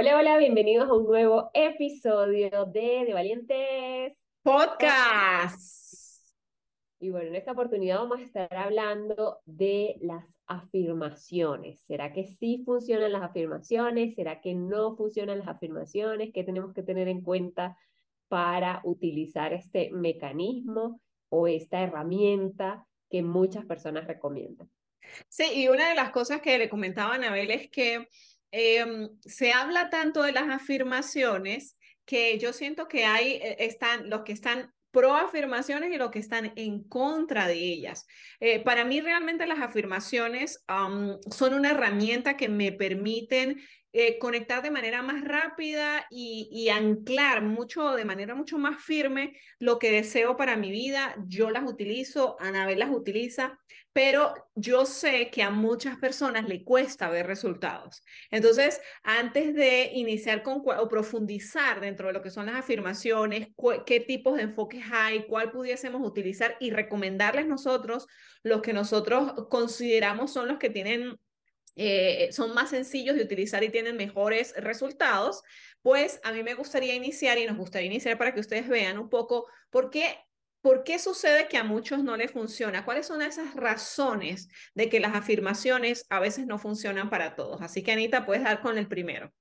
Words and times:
Hola, 0.00 0.16
hola, 0.16 0.38
bienvenidos 0.38 0.88
a 0.88 0.94
un 0.94 1.06
nuevo 1.06 1.50
episodio 1.54 2.66
de 2.66 3.04
De 3.04 3.12
Valientes 3.12 4.16
Podcast. 4.44 6.30
Y 7.00 7.10
bueno, 7.10 7.26
en 7.26 7.34
esta 7.34 7.50
oportunidad 7.50 7.98
vamos 7.98 8.20
a 8.20 8.22
estar 8.22 8.54
hablando 8.54 9.40
de 9.44 9.96
las 10.00 10.24
afirmaciones. 10.46 11.80
¿Será 11.80 12.12
que 12.12 12.28
sí 12.28 12.62
funcionan 12.64 13.10
las 13.10 13.22
afirmaciones? 13.22 14.14
¿Será 14.14 14.40
que 14.40 14.54
no 14.54 14.96
funcionan 14.96 15.40
las 15.40 15.48
afirmaciones? 15.48 16.30
¿Qué 16.32 16.44
tenemos 16.44 16.72
que 16.74 16.84
tener 16.84 17.08
en 17.08 17.22
cuenta 17.22 17.76
para 18.28 18.80
utilizar 18.84 19.52
este 19.52 19.90
mecanismo 19.90 21.00
o 21.28 21.48
esta 21.48 21.82
herramienta 21.82 22.86
que 23.10 23.24
muchas 23.24 23.66
personas 23.66 24.06
recomiendan? 24.06 24.70
Sí, 25.28 25.44
y 25.56 25.66
una 25.66 25.88
de 25.88 25.96
las 25.96 26.10
cosas 26.10 26.40
que 26.40 26.56
le 26.56 26.68
comentaba 26.68 27.14
a 27.14 27.16
Anabel 27.16 27.50
es 27.50 27.68
que 27.68 28.06
Em, 28.50 29.08
se 29.20 29.52
habla 29.52 29.90
tanto 29.90 30.22
de 30.22 30.32
las 30.32 30.48
afirmaciones 30.48 31.76
que 32.04 32.38
yo 32.38 32.52
siento 32.52 32.88
que 32.88 33.04
hay, 33.04 33.32
eh, 33.32 33.56
están 33.60 34.08
los 34.08 34.22
que 34.22 34.32
están 34.32 34.72
pro 34.90 35.14
afirmaciones 35.14 35.92
y 35.92 35.98
los 35.98 36.10
que 36.10 36.18
están 36.18 36.52
en 36.56 36.82
contra 36.84 37.46
de 37.46 37.58
ellas. 37.58 38.06
Eh, 38.40 38.60
para 38.60 38.84
mí 38.84 39.00
realmente 39.00 39.46
las 39.46 39.60
afirmaciones 39.60 40.64
son 41.30 41.54
una 41.54 41.72
herramienta 41.72 42.36
que 42.36 42.48
me 42.48 42.72
permiten 42.72 43.60
eh, 43.92 44.18
conectar 44.18 44.62
de 44.62 44.70
manera 44.70 45.02
más 45.02 45.24
rápida 45.24 46.06
y, 46.10 46.48
y, 46.52 46.68
anclar 46.68 47.42
mucho, 47.42 47.94
de 47.94 48.04
manera 48.04 48.34
mucho 48.34 48.58
más 48.58 48.82
firme 48.82 49.38
lo 49.58 49.78
que 49.78 49.90
deseo 49.90 50.36
para 50.36 50.56
mi 50.56 50.70
vida. 50.70 51.16
Yo 51.26 51.50
las 51.50 51.64
utilizo, 51.64 52.36
Anabel 52.38 52.78
las 52.78 52.90
utiliza, 52.90 53.58
pero 53.92 54.32
yo 54.54 54.86
sé 54.86 55.30
que 55.30 55.42
a 55.42 55.50
muchas 55.50 55.96
personas 55.98 56.48
le 56.48 56.62
cuesta 56.62 57.08
ver 57.08 57.26
resultados. 57.26 58.02
Entonces, 58.30 58.80
antes 59.02 59.54
de 59.54 59.90
iniciar 59.94 60.42
con 60.42 60.62
o 60.64 60.88
profundizar 60.88 61.80
dentro 61.80 62.08
de 62.08 62.12
lo 62.12 62.22
que 62.22 62.30
son 62.30 62.46
las 62.46 62.56
afirmaciones, 62.56 63.48
qué 63.86 64.00
tipos 64.00 64.36
de 64.36 64.42
enfoques 64.42 64.84
hay, 64.92 65.26
cuál 65.26 65.50
pudiésemos 65.50 66.06
utilizar 66.06 66.56
y 66.60 66.70
recomendarles 66.70 67.46
nosotros 67.46 68.06
los 68.42 68.62
que 68.62 68.72
nosotros 68.72 69.32
consideramos 69.48 70.32
son 70.32 70.48
los 70.48 70.58
que 70.58 70.70
tienen 70.70 71.18
eh, 71.80 72.30
son 72.32 72.54
más 72.54 72.70
sencillos 72.70 73.14
de 73.14 73.22
utilizar 73.22 73.62
y 73.62 73.68
tienen 73.68 73.96
mejores 73.96 74.52
resultados, 74.56 75.44
pues 75.80 76.20
a 76.24 76.32
mí 76.32 76.42
me 76.42 76.54
gustaría 76.54 76.96
iniciar 76.96 77.38
y 77.38 77.46
nos 77.46 77.56
gustaría 77.56 77.86
iniciar 77.86 78.18
para 78.18 78.34
que 78.34 78.40
ustedes 78.40 78.68
vean 78.68 78.98
un 78.98 79.08
poco 79.08 79.46
por 79.70 79.88
qué, 79.90 80.18
por 80.60 80.84
qué 80.84 80.98
sucede 80.98 81.48
que 81.48 81.56
a 81.56 81.64
muchos 81.64 82.02
no 82.02 82.16
les 82.16 82.32
funciona, 82.32 82.84
cuáles 82.84 83.06
son 83.06 83.22
esas 83.22 83.54
razones 83.54 84.48
de 84.74 84.88
que 84.88 85.00
las 85.00 85.14
afirmaciones 85.14 86.06
a 86.10 86.20
veces 86.20 86.46
no 86.46 86.58
funcionan 86.58 87.10
para 87.10 87.36
todos. 87.36 87.62
Así 87.62 87.82
que 87.82 87.92
Anita, 87.92 88.26
puedes 88.26 88.44
dar 88.44 88.60
con 88.60 88.76
el 88.76 88.88
primero. 88.88 89.32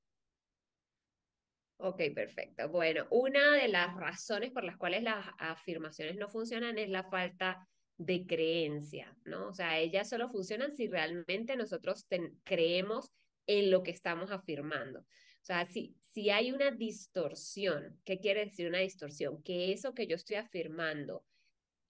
Ok, 1.80 2.02
perfecto. 2.16 2.69
Bueno, 2.69 3.06
una 3.12 3.53
de 3.53 3.68
las 3.68 3.96
razones 3.96 4.52
por 4.52 4.64
las 4.64 4.78
cuales 4.78 5.03
las 5.03 5.28
afirmaciones 5.38 6.16
no 6.16 6.28
funcionan 6.28 6.78
es 6.80 6.90
la 6.90 7.03
falta 7.03 7.68
de 7.97 8.25
creencia, 8.25 9.16
¿no? 9.25 9.50
O 9.50 9.53
sea, 9.53 9.78
ellas 9.78 10.09
solo 10.09 10.30
funcionan 10.30 10.72
si 10.72 10.88
realmente 10.88 11.56
nosotros 11.56 12.08
creemos 12.44 13.12
en 13.47 13.72
lo 13.72 13.84
que 13.84 13.91
estamos 13.91 14.31
afirmando. 14.31 15.00
O 15.00 15.46
sea, 15.47 15.66
si, 15.66 15.96
si 16.17 16.31
hay 16.31 16.51
una 16.51 16.72
distorsión, 16.72 18.01
¿qué 18.03 18.19
quiere 18.19 18.45
decir 18.45 18.67
una 18.67 18.79
distorsión? 18.79 19.44
Que 19.44 19.72
eso 19.72 19.94
que 19.94 20.07
yo 20.07 20.16
estoy 20.16 20.38
afirmando 20.38 21.23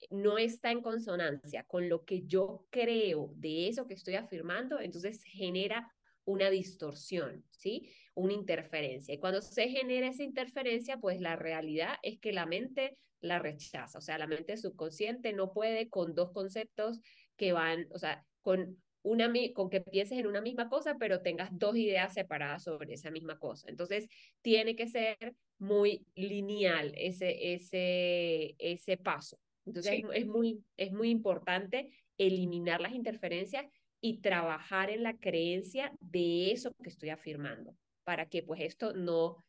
no 0.09 0.38
está 0.38 0.69
en 0.69 0.81
consonancia 0.81 1.63
con 1.63 1.88
lo 1.88 2.03
que 2.03 2.23
yo 2.25 2.67
creo 2.69 3.31
de 3.38 3.69
eso 3.69 3.88
que 3.88 3.93
estoy 3.93 4.15
afirmando, 4.15 4.81
entonces 4.81 5.23
genera 5.23 5.89
una 6.25 6.49
distorsión, 6.49 7.45
¿sí? 7.51 7.89
Una 8.15 8.33
interferencia. 8.33 9.13
Y 9.13 9.17
cuando 9.17 9.41
se 9.41 9.69
genera 9.69 10.09
esa 10.09 10.23
interferencia, 10.23 10.97
pues 10.97 11.21
la 11.21 11.38
realidad 11.38 11.95
es 12.03 12.19
que 12.19 12.33
la 12.33 12.45
mente 12.45 12.97
la 13.21 13.39
rechaza. 13.39 13.97
O 13.97 14.01
sea, 14.01 14.17
la 14.17 14.27
mente 14.27 14.57
subconsciente 14.57 15.31
no 15.31 15.53
puede 15.53 15.88
con 15.88 16.15
dos 16.15 16.33
conceptos 16.33 16.99
que 17.38 17.53
van, 17.53 17.88
o 17.91 17.97
sea, 17.97 18.25
con 18.41 18.83
una, 19.07 19.31
con 19.53 19.69
que 19.69 19.81
pienses 19.81 20.18
en 20.18 20.28
una 20.28 20.41
misma 20.41 20.69
cosa, 20.69 20.97
pero 21.00 21.22
tengas 21.22 21.50
dos 21.51 21.75
ideas 21.75 22.13
separadas 22.13 22.63
sobre 22.63 22.94
esa 22.94 23.12
misma 23.12 23.40
cosa. 23.40 23.69
Entonces, 23.69 24.07
tiene 24.41 24.75
que 24.75 24.88
ser 24.88 25.35
muy 25.57 26.06
lineal 26.16 26.94
ese, 26.95 27.53
ese, 27.53 28.56
ese 28.59 28.97
paso. 28.97 29.40
Entonces, 29.66 30.03
es, 30.13 30.28
muy, 30.28 30.63
es 30.78 30.91
muy 30.91 31.09
importante 31.09 31.91
eliminar 32.18 32.81
las 32.81 32.94
interferencias 32.94 33.66
y 34.00 34.19
trabajar 34.19 34.90
en 34.90 35.03
la 35.03 35.18
creencia 35.18 35.94
de 36.00 36.51
eso 36.51 36.72
que 36.84 36.89
estoy 36.89 37.09
afirmando, 37.09 37.75
para 38.03 38.28
que 38.28 38.44
pues 38.44 38.62
esto 38.62 38.94
no 38.94 39.44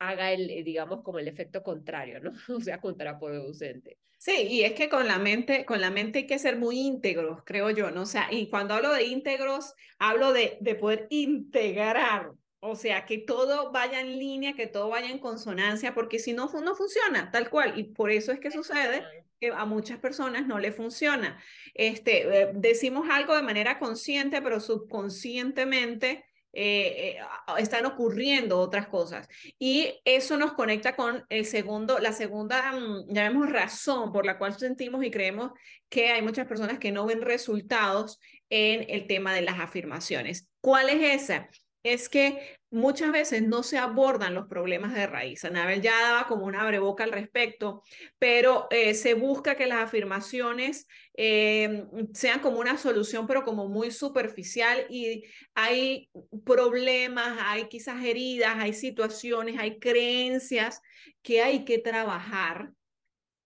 haga 0.00 0.32
el, 0.32 0.50
eh, 0.50 0.64
digamos, 0.64 1.02
como 1.02 1.20
el 1.20 1.28
efecto 1.28 1.62
contrario, 1.62 2.20
¿no? 2.20 2.32
O 2.56 2.60
sea, 2.60 2.80
contraproducente. 2.80 3.98
Sí, 4.18 4.48
y 4.50 4.64
es 4.64 4.72
que 4.72 4.88
con 4.88 5.06
la 5.06 5.18
mente, 5.18 5.64
con 5.64 5.80
la 5.80 5.90
mente 5.90 6.20
hay 6.20 6.26
que 6.26 6.38
ser 6.38 6.58
muy 6.58 6.78
íntegros, 6.78 7.42
creo 7.44 7.70
yo, 7.70 7.90
¿no? 7.90 8.02
O 8.02 8.06
sea, 8.06 8.28
y 8.30 8.50
cuando 8.50 8.74
hablo 8.74 8.92
de 8.92 9.04
íntegros, 9.04 9.74
hablo 9.98 10.32
de, 10.32 10.58
de 10.60 10.74
poder 10.74 11.06
integrar, 11.10 12.32
o 12.58 12.76
sea, 12.76 13.06
que 13.06 13.18
todo 13.18 13.72
vaya 13.72 14.00
en 14.00 14.18
línea, 14.18 14.54
que 14.54 14.66
todo 14.66 14.90
vaya 14.90 15.08
en 15.10 15.18
consonancia, 15.18 15.94
porque 15.94 16.18
si 16.18 16.34
no, 16.34 16.50
no 16.52 16.74
funciona, 16.74 17.30
tal 17.30 17.48
cual, 17.48 17.78
y 17.78 17.84
por 17.84 18.10
eso 18.10 18.32
es 18.32 18.40
que 18.40 18.50
sucede 18.50 19.02
que 19.40 19.48
a 19.48 19.64
muchas 19.64 19.98
personas 19.98 20.46
no 20.46 20.58
le 20.58 20.70
funciona. 20.72 21.42
Este, 21.72 22.42
eh, 22.42 22.50
decimos 22.54 23.08
algo 23.10 23.34
de 23.34 23.42
manera 23.42 23.78
consciente, 23.78 24.42
pero 24.42 24.60
subconscientemente 24.60 26.26
eh, 26.52 27.16
eh, 27.16 27.20
están 27.58 27.86
ocurriendo 27.86 28.58
otras 28.58 28.88
cosas. 28.88 29.28
Y 29.58 30.00
eso 30.04 30.36
nos 30.36 30.52
conecta 30.52 30.96
con 30.96 31.24
el 31.28 31.44
segundo, 31.44 31.98
la 31.98 32.12
segunda, 32.12 32.72
mm, 32.72 33.12
llamemos 33.12 33.50
razón 33.50 34.12
por 34.12 34.26
la 34.26 34.38
cual 34.38 34.58
sentimos 34.58 35.04
y 35.04 35.10
creemos 35.10 35.52
que 35.88 36.10
hay 36.10 36.22
muchas 36.22 36.46
personas 36.46 36.78
que 36.78 36.92
no 36.92 37.06
ven 37.06 37.22
resultados 37.22 38.20
en 38.48 38.86
el 38.88 39.06
tema 39.06 39.34
de 39.34 39.42
las 39.42 39.60
afirmaciones. 39.60 40.48
¿Cuál 40.60 40.88
es 40.90 41.22
esa? 41.22 41.48
es 41.82 42.08
que 42.08 42.58
muchas 42.70 43.12
veces 43.12 43.42
no 43.42 43.62
se 43.62 43.78
abordan 43.78 44.34
los 44.34 44.46
problemas 44.46 44.94
de 44.94 45.06
raíz. 45.06 45.44
Anabel 45.44 45.82
ya 45.82 46.00
daba 46.00 46.26
como 46.26 46.46
una 46.46 46.62
abreboca 46.62 47.04
al 47.04 47.12
respecto, 47.12 47.82
pero 48.18 48.68
eh, 48.70 48.94
se 48.94 49.14
busca 49.14 49.56
que 49.56 49.66
las 49.66 49.80
afirmaciones 49.80 50.86
eh, 51.14 51.84
sean 52.14 52.40
como 52.40 52.60
una 52.60 52.78
solución, 52.78 53.26
pero 53.26 53.44
como 53.44 53.68
muy 53.68 53.90
superficial 53.90 54.86
y 54.88 55.24
hay 55.54 56.10
problemas, 56.44 57.38
hay 57.42 57.68
quizás 57.68 58.04
heridas, 58.04 58.56
hay 58.58 58.72
situaciones, 58.72 59.58
hay 59.58 59.78
creencias 59.78 60.80
que 61.22 61.42
hay 61.42 61.64
que 61.64 61.78
trabajar 61.78 62.72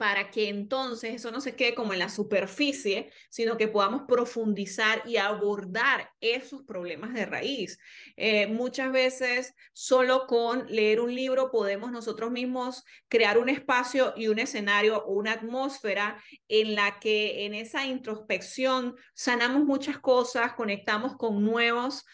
para 0.04 0.30
que 0.30 0.50
entonces 0.50 1.14
eso 1.14 1.30
no 1.30 1.40
se 1.40 1.56
quede 1.56 1.74
como 1.74 1.94
en 1.94 1.98
la 1.98 2.10
superficie, 2.10 3.10
sino 3.30 3.56
que 3.56 3.68
podamos 3.68 4.02
profundizar 4.06 5.02
y 5.06 5.16
abordar 5.16 6.10
esos 6.20 6.62
problemas 6.64 7.14
de 7.14 7.24
raíz. 7.24 7.78
Eh, 8.18 8.46
muchas 8.46 8.92
veces 8.92 9.54
solo 9.72 10.26
con 10.26 10.66
leer 10.68 11.00
un 11.00 11.14
libro 11.14 11.50
podemos 11.50 11.90
nosotros 11.90 12.30
mismos 12.30 12.84
crear 13.08 13.38
un 13.38 13.48
espacio 13.48 14.12
y 14.14 14.28
un 14.28 14.40
escenario 14.40 15.02
o 15.06 15.14
una 15.14 15.32
atmósfera 15.32 16.22
en 16.48 16.74
la 16.74 16.98
que 17.00 17.46
en 17.46 17.54
esa 17.54 17.86
introspección 17.86 18.96
sanamos 19.14 19.64
muchas 19.64 19.98
cosas, 19.98 20.52
conectamos 20.52 21.16
con 21.16 21.42
nuevas 21.42 22.04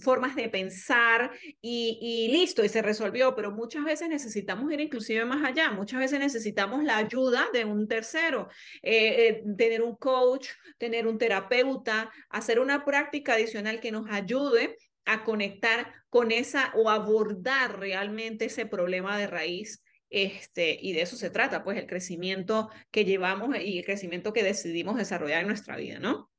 formas 0.00 0.36
de 0.36 0.48
pensar 0.48 1.32
y, 1.60 1.98
y 2.00 2.30
listo, 2.30 2.64
y 2.64 2.68
se 2.68 2.82
resolvió, 2.82 3.34
pero 3.34 3.50
muchas 3.50 3.82
veces 3.84 4.08
necesitamos 4.08 4.70
ir 4.70 4.80
inclusive 4.80 5.24
más 5.24 5.42
allá, 5.42 5.72
muchas 5.72 5.98
veces 5.98 6.20
necesitamos 6.20 6.84
la 6.84 6.99
ayuda 7.00 7.46
de 7.52 7.64
un 7.64 7.88
tercero, 7.88 8.48
eh, 8.82 9.28
eh, 9.28 9.44
tener 9.56 9.82
un 9.82 9.96
coach, 9.96 10.48
tener 10.78 11.06
un 11.06 11.18
terapeuta, 11.18 12.10
hacer 12.28 12.60
una 12.60 12.84
práctica 12.84 13.34
adicional 13.34 13.80
que 13.80 13.92
nos 13.92 14.10
ayude 14.10 14.76
a 15.04 15.24
conectar 15.24 15.92
con 16.08 16.30
esa 16.32 16.72
o 16.74 16.90
abordar 16.90 17.78
realmente 17.78 18.46
ese 18.46 18.66
problema 18.66 19.18
de 19.18 19.26
raíz. 19.26 19.82
Este, 20.10 20.76
y 20.80 20.92
de 20.92 21.02
eso 21.02 21.16
se 21.16 21.30
trata, 21.30 21.62
pues 21.62 21.78
el 21.78 21.86
crecimiento 21.86 22.68
que 22.90 23.04
llevamos 23.04 23.56
y 23.56 23.78
el 23.78 23.84
crecimiento 23.84 24.32
que 24.32 24.42
decidimos 24.42 24.96
desarrollar 24.96 25.42
en 25.42 25.46
nuestra 25.46 25.76
vida, 25.76 26.00
¿no? 26.00 26.30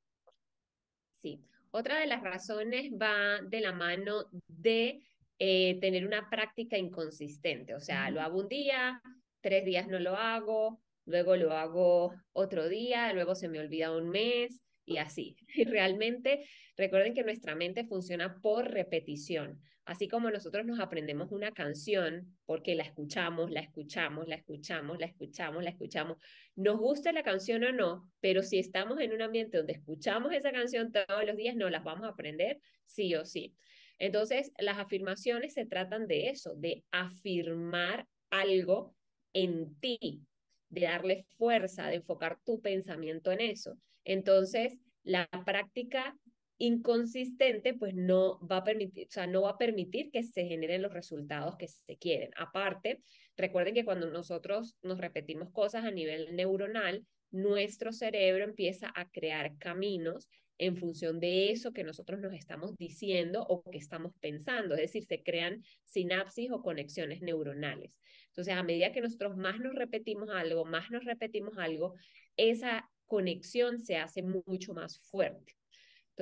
Sí, 1.21 1.45
Otra 1.71 1.99
de 1.99 2.07
las 2.07 2.21
razones 2.21 2.91
va 2.91 3.39
de 3.41 3.61
la 3.61 3.71
mano 3.71 4.25
de 4.47 5.01
eh, 5.39 5.79
tener 5.79 6.05
una 6.05 6.29
práctica 6.29 6.77
inconsistente, 6.77 7.73
o 7.73 7.79
sea, 7.79 8.11
lo 8.11 8.21
hago 8.21 8.41
un 8.41 8.47
día, 8.47 9.01
tres 9.41 9.65
días 9.65 9.87
no 9.87 9.99
lo 9.99 10.15
hago, 10.15 10.81
luego 11.05 11.35
lo 11.35 11.53
hago 11.53 12.13
otro 12.33 12.69
día, 12.69 13.11
luego 13.13 13.35
se 13.35 13.49
me 13.49 13.59
olvida 13.59 13.95
un 13.95 14.09
mes 14.09 14.61
y 14.85 14.97
así. 14.97 15.35
Y 15.55 15.65
realmente 15.65 16.45
recuerden 16.77 17.13
que 17.13 17.23
nuestra 17.23 17.55
mente 17.55 17.85
funciona 17.85 18.39
por 18.41 18.71
repetición. 18.71 19.61
Así 19.83 20.07
como 20.07 20.29
nosotros 20.29 20.65
nos 20.65 20.79
aprendemos 20.79 21.31
una 21.31 21.51
canción 21.51 22.37
porque 22.45 22.75
la 22.75 22.83
escuchamos, 22.83 23.49
la 23.49 23.61
escuchamos, 23.61 24.27
la 24.27 24.35
escuchamos, 24.35 24.99
la 24.99 25.05
escuchamos, 25.07 25.63
la 25.63 25.69
escuchamos. 25.71 26.17
Nos 26.55 26.77
gusta 26.77 27.11
la 27.11 27.23
canción 27.23 27.63
o 27.63 27.71
no, 27.71 28.09
pero 28.19 28.43
si 28.43 28.59
estamos 28.59 28.99
en 28.99 29.11
un 29.11 29.23
ambiente 29.23 29.57
donde 29.57 29.73
escuchamos 29.73 30.33
esa 30.33 30.51
canción 30.51 30.91
todos 30.91 31.25
los 31.25 31.35
días, 31.35 31.55
no 31.55 31.69
las 31.69 31.83
vamos 31.83 32.05
a 32.05 32.11
aprender 32.11 32.59
sí 32.85 33.15
o 33.15 33.25
sí. 33.25 33.55
Entonces, 33.97 34.51
las 34.59 34.77
afirmaciones 34.77 35.53
se 35.53 35.65
tratan 35.65 36.07
de 36.07 36.29
eso, 36.29 36.55
de 36.55 36.83
afirmar 36.91 38.07
algo 38.29 38.95
en 39.33 39.75
ti, 39.79 40.21
de 40.69 40.81
darle 40.81 41.25
fuerza, 41.29 41.87
de 41.87 41.95
enfocar 41.95 42.39
tu 42.45 42.61
pensamiento 42.61 43.31
en 43.31 43.41
eso. 43.41 43.77
Entonces, 44.03 44.77
la 45.03 45.27
práctica 45.45 46.15
inconsistente, 46.57 47.73
pues 47.73 47.95
no 47.95 48.39
va 48.47 48.57
a 48.57 48.63
permitir, 48.63 49.07
o 49.07 49.11
sea, 49.11 49.25
no 49.25 49.41
va 49.41 49.51
a 49.51 49.57
permitir 49.57 50.11
que 50.11 50.21
se 50.21 50.45
generen 50.45 50.83
los 50.83 50.93
resultados 50.93 51.57
que 51.57 51.67
se 51.67 51.97
quieren. 51.97 52.29
Aparte, 52.37 53.01
recuerden 53.35 53.73
que 53.73 53.83
cuando 53.83 54.11
nosotros 54.11 54.77
nos 54.83 54.99
repetimos 54.99 55.51
cosas 55.51 55.85
a 55.85 55.91
nivel 55.91 56.35
neuronal, 56.35 57.05
nuestro 57.31 57.91
cerebro 57.91 58.43
empieza 58.43 58.91
a 58.93 59.09
crear 59.09 59.57
caminos 59.57 60.29
en 60.61 60.77
función 60.77 61.19
de 61.19 61.51
eso 61.51 61.73
que 61.73 61.83
nosotros 61.83 62.19
nos 62.19 62.33
estamos 62.33 62.77
diciendo 62.77 63.43
o 63.49 63.63
que 63.63 63.79
estamos 63.79 64.13
pensando, 64.19 64.75
es 64.75 64.81
decir, 64.81 65.03
se 65.05 65.23
crean 65.23 65.63
sinapsis 65.85 66.51
o 66.51 66.61
conexiones 66.61 67.23
neuronales. 67.23 67.99
Entonces, 68.27 68.53
a 68.53 68.61
medida 68.61 68.91
que 68.91 69.01
nosotros 69.01 69.35
más 69.35 69.59
nos 69.59 69.73
repetimos 69.73 70.29
algo, 70.29 70.63
más 70.63 70.91
nos 70.91 71.03
repetimos 71.03 71.57
algo, 71.57 71.95
esa 72.37 72.87
conexión 73.07 73.79
se 73.79 73.97
hace 73.97 74.21
mucho 74.21 74.75
más 74.75 74.99
fuerte. 74.99 75.55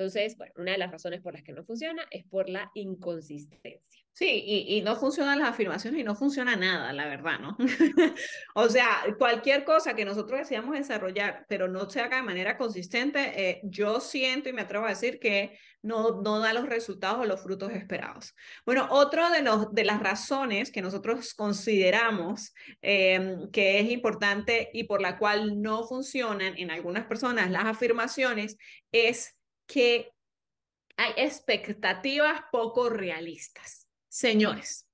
Entonces, 0.00 0.34
bueno, 0.38 0.54
una 0.56 0.72
de 0.72 0.78
las 0.78 0.90
razones 0.90 1.20
por 1.20 1.34
las 1.34 1.42
que 1.42 1.52
no 1.52 1.62
funciona 1.62 2.02
es 2.10 2.24
por 2.24 2.48
la 2.48 2.70
inconsistencia. 2.72 4.02
Sí, 4.14 4.42
y, 4.46 4.78
y, 4.78 4.80
no 4.80 4.96
funcionan 4.96 5.38
las 5.38 5.50
afirmaciones 5.50 6.00
y 6.00 6.04
no 6.04 6.14
funciona 6.14 6.56
nada, 6.56 6.90
la 6.94 7.06
verdad, 7.06 7.38
¿no? 7.38 7.56
o 8.54 8.68
sea, 8.70 9.02
cualquier 9.18 9.62
cosa 9.64 9.94
que 9.94 10.06
nosotros 10.06 10.40
deseamos 10.40 10.74
desarrollar, 10.74 11.44
pero 11.50 11.68
no 11.68 11.88
se 11.88 12.00
haga 12.00 12.16
de 12.16 12.22
manera 12.22 12.56
consistente, 12.56 13.50
eh, 13.50 13.60
yo 13.62 14.00
siento 14.00 14.48
y 14.48 14.54
me 14.54 14.62
atrevo 14.62 14.86
a 14.86 14.90
decir 14.90 15.20
que 15.20 15.58
no, 15.82 16.22
no 16.22 16.40
da 16.40 16.54
los 16.54 16.66
resultados 16.66 17.20
o 17.20 17.24
los 17.24 17.42
frutos 17.42 17.70
esperados. 17.72 18.34
Bueno, 18.64 18.88
otro 18.90 19.30
de, 19.30 19.42
los, 19.42 19.72
de 19.72 19.84
las 19.84 20.00
razones 20.00 20.70
que 20.70 20.82
nosotros 20.82 21.34
consideramos 21.34 22.54
em, 22.80 23.50
que 23.50 23.80
es 23.80 23.90
importante 23.90 24.70
y 24.72 24.84
por 24.84 25.02
la 25.02 25.18
cual 25.18 25.60
no 25.60 25.86
funcionan 25.86 26.56
en 26.56 26.70
algunas 26.70 27.06
personas 27.06 27.50
las 27.50 27.66
afirmaciones 27.66 28.56
es 28.92 29.36
que 29.70 30.12
hay 30.96 31.12
expectativas 31.16 32.42
poco 32.50 32.90
realistas. 32.90 33.88
Señores, 34.08 34.88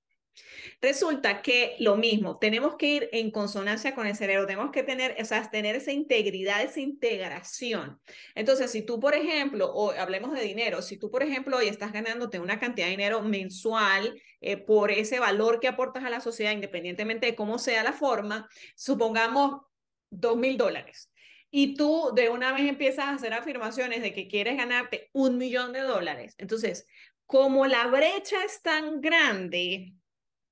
resulta 0.82 1.40
que 1.40 1.76
lo 1.78 1.96
mismo, 1.96 2.38
tenemos 2.38 2.76
que 2.76 2.86
ir 2.86 3.08
en 3.12 3.30
consonancia 3.30 3.94
con 3.94 4.06
el 4.06 4.14
cerebro, 4.14 4.46
tenemos 4.46 4.70
que 4.70 4.82
tener, 4.82 5.16
o 5.20 5.24
sea, 5.24 5.50
tener 5.50 5.74
esa 5.74 5.92
integridad, 5.92 6.62
esa 6.62 6.80
integración. 6.80 7.98
Entonces, 8.34 8.70
si 8.70 8.82
tú, 8.82 9.00
por 9.00 9.14
ejemplo, 9.14 9.72
o 9.72 9.92
hablemos 9.92 10.32
de 10.32 10.42
dinero, 10.42 10.82
si 10.82 10.98
tú, 10.98 11.10
por 11.10 11.22
ejemplo, 11.22 11.56
hoy 11.56 11.68
estás 11.68 11.92
ganándote 11.92 12.38
una 12.38 12.60
cantidad 12.60 12.86
de 12.86 12.92
dinero 12.92 13.22
mensual 13.22 14.20
eh, 14.42 14.58
por 14.58 14.90
ese 14.90 15.18
valor 15.18 15.58
que 15.58 15.68
aportas 15.68 16.04
a 16.04 16.10
la 16.10 16.20
sociedad, 16.20 16.52
independientemente 16.52 17.26
de 17.26 17.34
cómo 17.34 17.58
sea 17.58 17.82
la 17.82 17.94
forma, 17.94 18.48
supongamos 18.74 19.62
dos 20.10 20.36
mil 20.36 20.56
dólares 20.58 21.10
y 21.58 21.74
tú 21.74 22.10
de 22.14 22.28
una 22.28 22.52
vez 22.52 22.68
empiezas 22.68 23.06
a 23.06 23.14
hacer 23.14 23.32
afirmaciones 23.32 24.02
de 24.02 24.12
que 24.12 24.28
quieres 24.28 24.58
ganarte 24.58 25.08
un 25.14 25.38
millón 25.38 25.72
de 25.72 25.80
dólares. 25.80 26.34
Entonces, 26.36 26.86
como 27.24 27.64
la 27.64 27.86
brecha 27.86 28.44
es 28.44 28.60
tan 28.60 29.00
grande, 29.00 29.94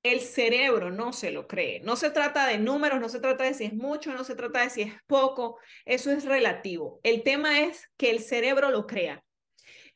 el 0.02 0.20
cerebro 0.20 0.90
no 0.90 1.12
se 1.12 1.30
lo 1.30 1.46
cree. 1.46 1.80
No 1.80 1.96
se 1.96 2.08
trata 2.08 2.46
de 2.46 2.56
números, 2.56 3.02
no 3.02 3.10
se 3.10 3.20
trata 3.20 3.44
de 3.44 3.52
si 3.52 3.64
es 3.64 3.74
mucho, 3.74 4.14
no 4.14 4.24
se 4.24 4.34
trata 4.34 4.62
de 4.62 4.70
si 4.70 4.80
es 4.80 4.94
poco, 5.06 5.58
eso 5.84 6.10
es 6.10 6.24
relativo. 6.24 7.00
El 7.02 7.22
tema 7.22 7.60
es 7.60 7.90
que 7.98 8.08
el 8.08 8.20
cerebro 8.20 8.70
lo 8.70 8.86
crea. 8.86 9.23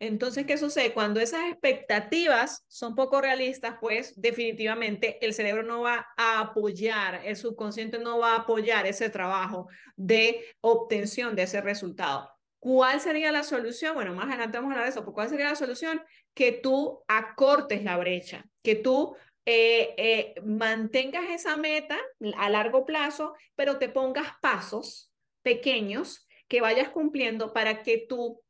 Entonces, 0.00 0.46
¿qué 0.46 0.56
sucede? 0.56 0.92
Cuando 0.92 1.18
esas 1.18 1.50
expectativas 1.50 2.64
son 2.68 2.94
poco 2.94 3.20
realistas, 3.20 3.76
pues 3.80 4.12
definitivamente 4.20 5.24
el 5.24 5.34
cerebro 5.34 5.64
no 5.64 5.80
va 5.80 6.06
a 6.16 6.40
apoyar, 6.40 7.22
el 7.24 7.36
subconsciente 7.36 7.98
no 7.98 8.18
va 8.18 8.32
a 8.32 8.38
apoyar 8.40 8.86
ese 8.86 9.10
trabajo 9.10 9.68
de 9.96 10.44
obtención 10.60 11.34
de 11.34 11.42
ese 11.42 11.60
resultado. 11.60 12.30
¿Cuál 12.60 13.00
sería 13.00 13.32
la 13.32 13.42
solución? 13.42 13.94
Bueno, 13.94 14.14
más 14.14 14.26
adelante 14.26 14.58
vamos 14.58 14.70
a 14.70 14.74
hablar 14.74 14.86
de 14.86 14.90
eso, 14.90 15.00
pero 15.00 15.12
¿cuál 15.14 15.28
sería 15.28 15.48
la 15.48 15.56
solución? 15.56 16.02
Que 16.34 16.52
tú 16.52 17.02
acortes 17.08 17.82
la 17.82 17.96
brecha, 17.96 18.44
que 18.62 18.76
tú 18.76 19.16
eh, 19.46 19.94
eh, 19.96 20.34
mantengas 20.44 21.30
esa 21.30 21.56
meta 21.56 21.98
a 22.36 22.50
largo 22.50 22.84
plazo, 22.84 23.34
pero 23.56 23.78
te 23.78 23.88
pongas 23.88 24.28
pasos 24.40 25.12
pequeños 25.42 26.28
que 26.48 26.60
vayas 26.60 26.88
cumpliendo 26.90 27.52
para 27.52 27.82
que 27.82 28.06
tú 28.08 28.42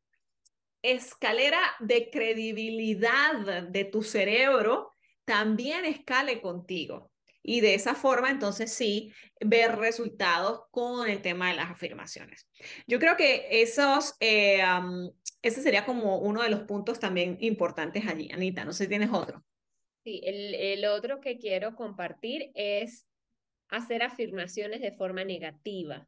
escalera 0.93 1.61
de 1.81 2.11
credibilidad 2.11 3.63
de 3.69 3.85
tu 3.85 4.03
cerebro 4.03 4.93
también 5.25 5.85
escale 5.85 6.41
contigo. 6.41 7.11
Y 7.43 7.61
de 7.61 7.75
esa 7.75 7.95
forma, 7.95 8.31
entonces 8.31 8.73
sí, 8.73 9.13
ver 9.41 9.77
resultados 9.77 10.63
con 10.71 11.09
el 11.09 11.23
tema 11.23 11.51
de 11.51 11.57
las 11.57 11.71
afirmaciones. 11.71 12.47
Yo 12.87 12.99
creo 12.99 13.17
que 13.17 13.47
esos, 13.63 14.17
eh, 14.21 14.63
ese 15.41 15.63
sería 15.63 15.87
como 15.87 16.19
uno 16.19 16.43
de 16.43 16.51
los 16.51 16.61
puntos 16.61 16.99
también 17.01 17.39
importantes 17.41 18.07
allí. 18.07 18.31
Anita, 18.33 18.65
no 18.65 18.73
sé 18.73 18.85
si 18.85 18.91
tienes 18.91 19.11
otro. 19.13 19.45
Sí, 20.05 20.21
el, 20.25 20.55
el 20.55 20.85
otro 20.85 21.21
que 21.21 21.39
quiero 21.39 21.75
compartir 21.75 22.51
es 22.55 23.07
hacer 23.69 24.03
afirmaciones 24.03 24.81
de 24.81 24.93
forma 24.93 25.25
negativa 25.25 26.07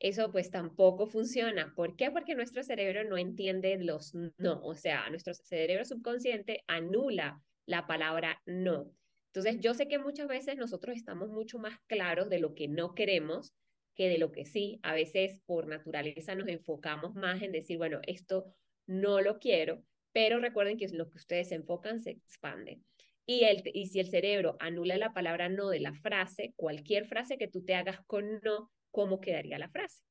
eso 0.00 0.30
pues 0.30 0.50
tampoco 0.50 1.06
funciona. 1.06 1.72
¿Por 1.74 1.96
qué? 1.96 2.10
Porque 2.10 2.34
nuestro 2.34 2.62
cerebro 2.62 3.04
no 3.04 3.18
entiende 3.18 3.76
los 3.78 4.14
no, 4.14 4.60
o 4.62 4.74
sea, 4.74 5.08
nuestro 5.10 5.34
cerebro 5.34 5.84
subconsciente 5.84 6.62
anula 6.66 7.42
la 7.66 7.86
palabra 7.86 8.40
no. 8.46 8.92
Entonces, 9.26 9.60
yo 9.60 9.74
sé 9.74 9.88
que 9.88 9.98
muchas 9.98 10.26
veces 10.26 10.56
nosotros 10.56 10.96
estamos 10.96 11.28
mucho 11.28 11.58
más 11.58 11.78
claros 11.86 12.30
de 12.30 12.38
lo 12.38 12.54
que 12.54 12.68
no 12.68 12.94
queremos 12.94 13.54
que 13.94 14.08
de 14.08 14.18
lo 14.18 14.32
que 14.32 14.44
sí. 14.44 14.78
A 14.82 14.94
veces 14.94 15.40
por 15.44 15.66
naturaleza 15.66 16.34
nos 16.34 16.48
enfocamos 16.48 17.14
más 17.14 17.42
en 17.42 17.52
decir, 17.52 17.78
bueno, 17.78 18.00
esto 18.06 18.54
no 18.86 19.20
lo 19.20 19.38
quiero, 19.38 19.82
pero 20.12 20.38
recuerden 20.38 20.78
que 20.78 20.88
lo 20.88 21.10
que 21.10 21.18
ustedes 21.18 21.52
enfocan 21.52 22.00
se 22.00 22.10
expande. 22.10 22.80
Y, 23.26 23.44
el, 23.44 23.62
y 23.74 23.88
si 23.88 24.00
el 24.00 24.08
cerebro 24.08 24.56
anula 24.60 24.96
la 24.96 25.12
palabra 25.12 25.50
no 25.50 25.68
de 25.68 25.80
la 25.80 25.92
frase, 25.92 26.54
cualquier 26.56 27.06
frase 27.06 27.36
que 27.36 27.48
tú 27.48 27.62
te 27.62 27.74
hagas 27.74 28.00
con 28.06 28.40
no, 28.42 28.70
cómo 28.90 29.20
quedaría 29.20 29.58
la 29.58 29.68
frase. 29.68 30.02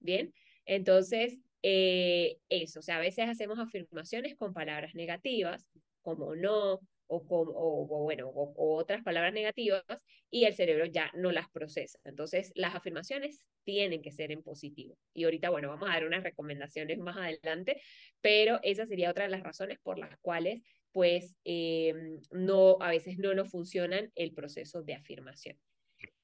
Bien, 0.00 0.32
entonces, 0.64 1.40
eh, 1.62 2.38
eso, 2.48 2.80
o 2.80 2.82
sea, 2.82 2.96
a 2.96 3.00
veces 3.00 3.28
hacemos 3.28 3.58
afirmaciones 3.58 4.36
con 4.36 4.52
palabras 4.52 4.94
negativas, 4.94 5.68
como 6.02 6.34
no, 6.34 6.80
o, 7.06 7.26
como, 7.26 7.52
o, 7.54 7.86
bueno, 8.04 8.28
o, 8.28 8.76
otras 8.76 9.02
palabras 9.02 9.32
negativas, 9.32 9.84
y 10.30 10.44
el 10.44 10.54
cerebro 10.54 10.86
ya 10.86 11.10
no 11.14 11.30
las 11.30 11.50
procesa. 11.50 11.98
Entonces, 12.04 12.52
las 12.54 12.74
afirmaciones 12.74 13.44
tienen 13.64 14.02
que 14.02 14.10
ser 14.10 14.32
en 14.32 14.42
positivo. 14.42 14.96
Y 15.14 15.24
ahorita, 15.24 15.50
bueno, 15.50 15.68
vamos 15.68 15.88
a 15.88 15.92
dar 15.92 16.06
unas 16.06 16.22
recomendaciones 16.24 16.98
más 16.98 17.16
adelante, 17.16 17.80
pero 18.20 18.58
esa 18.62 18.86
sería 18.86 19.10
otra 19.10 19.24
de 19.24 19.30
las 19.30 19.42
razones 19.42 19.78
por 19.82 19.98
las 19.98 20.18
cuales, 20.20 20.62
pues, 20.90 21.36
em, 21.44 22.20
no, 22.30 22.78
a 22.80 22.90
veces 22.90 23.18
no 23.18 23.34
nos 23.34 23.50
funcionan 23.50 24.10
el 24.14 24.32
proceso 24.32 24.82
de 24.82 24.94
afirmación. 24.94 25.56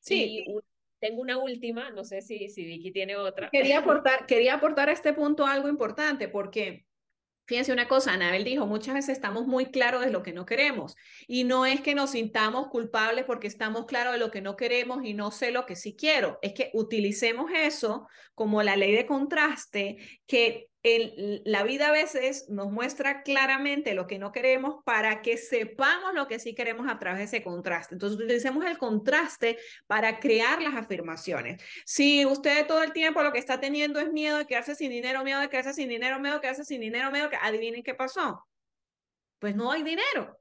Sí. 0.00 0.44
Tengo 1.00 1.20
una 1.20 1.38
última, 1.38 1.90
no 1.90 2.04
sé 2.04 2.22
si, 2.22 2.48
si 2.50 2.64
Vicky 2.64 2.92
tiene 2.92 3.16
otra. 3.16 3.50
Quería 3.50 3.78
aportar, 3.80 4.26
quería 4.26 4.54
aportar 4.54 4.88
a 4.88 4.92
este 4.92 5.12
punto 5.12 5.46
algo 5.46 5.68
importante 5.68 6.28
porque 6.28 6.86
Fíjense 7.48 7.72
una 7.72 7.88
cosa, 7.88 8.12
Anabel 8.12 8.44
dijo, 8.44 8.66
muchas 8.66 8.92
veces 8.92 9.16
estamos 9.16 9.46
muy 9.46 9.70
claros 9.70 10.04
de 10.04 10.10
lo 10.10 10.22
que 10.22 10.34
no 10.34 10.44
queremos 10.44 10.96
y 11.26 11.44
no 11.44 11.64
es 11.64 11.80
que 11.80 11.94
nos 11.94 12.10
sintamos 12.10 12.68
culpables 12.68 13.24
porque 13.24 13.46
estamos 13.46 13.86
claros 13.86 14.12
de 14.12 14.18
lo 14.18 14.30
que 14.30 14.42
no 14.42 14.54
queremos 14.54 15.02
y 15.02 15.14
no 15.14 15.30
sé 15.30 15.50
lo 15.50 15.64
que 15.64 15.74
sí 15.74 15.96
quiero, 15.96 16.38
es 16.42 16.52
que 16.52 16.70
utilicemos 16.74 17.50
eso 17.54 18.06
como 18.34 18.62
la 18.62 18.76
ley 18.76 18.92
de 18.92 19.06
contraste 19.06 19.96
que 20.26 20.67
la 20.82 21.64
vida 21.64 21.88
a 21.88 21.92
veces 21.92 22.48
nos 22.48 22.70
muestra 22.70 23.22
claramente 23.22 23.94
lo 23.94 24.06
que 24.06 24.18
no 24.18 24.30
queremos 24.30 24.82
para 24.84 25.22
que 25.22 25.36
sepamos 25.36 26.14
lo 26.14 26.28
que 26.28 26.38
sí 26.38 26.54
queremos 26.54 26.88
a 26.88 26.98
través 26.98 27.18
de 27.18 27.24
ese 27.24 27.42
contraste. 27.42 27.94
Entonces, 27.94 28.18
utilicemos 28.18 28.64
el 28.64 28.78
contraste 28.78 29.58
para 29.86 30.20
crear 30.20 30.62
las 30.62 30.74
afirmaciones. 30.74 31.60
Si 31.84 32.24
usted 32.24 32.66
todo 32.66 32.82
el 32.82 32.92
tiempo 32.92 33.22
lo 33.22 33.32
que 33.32 33.40
está 33.40 33.58
teniendo 33.58 33.98
es 33.98 34.12
miedo 34.12 34.38
de 34.38 34.46
quedarse 34.46 34.76
sin 34.76 34.90
dinero, 34.90 35.24
miedo 35.24 35.40
de 35.40 35.48
quedarse 35.48 35.74
sin 35.74 35.88
dinero, 35.88 36.20
miedo 36.20 36.36
de 36.36 36.40
quedarse 36.40 36.64
sin 36.64 36.80
dinero, 36.80 37.10
miedo, 37.10 37.28
que 37.28 37.36
adivinen 37.36 37.82
qué 37.82 37.94
pasó. 37.94 38.46
Pues 39.40 39.56
no 39.56 39.72
hay 39.72 39.82
dinero. 39.82 40.40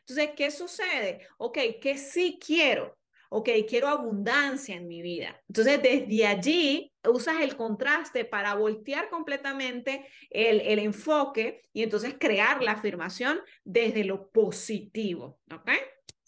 Entonces, 0.00 0.30
¿qué 0.36 0.50
sucede? 0.50 1.26
Ok, 1.36 1.58
¿qué 1.80 1.96
sí 1.96 2.38
quiero? 2.44 2.97
Ok, 3.30 3.50
quiero 3.68 3.88
abundancia 3.88 4.74
en 4.74 4.88
mi 4.88 5.02
vida. 5.02 5.42
Entonces, 5.48 5.82
desde 5.82 6.26
allí 6.26 6.92
usas 7.04 7.40
el 7.40 7.56
contraste 7.56 8.24
para 8.24 8.54
voltear 8.54 9.10
completamente 9.10 10.06
el, 10.30 10.60
el 10.62 10.78
enfoque 10.78 11.62
y 11.72 11.82
entonces 11.82 12.16
crear 12.18 12.62
la 12.62 12.72
afirmación 12.72 13.40
desde 13.64 14.04
lo 14.04 14.30
positivo, 14.30 15.40
¿ok? 15.52 15.70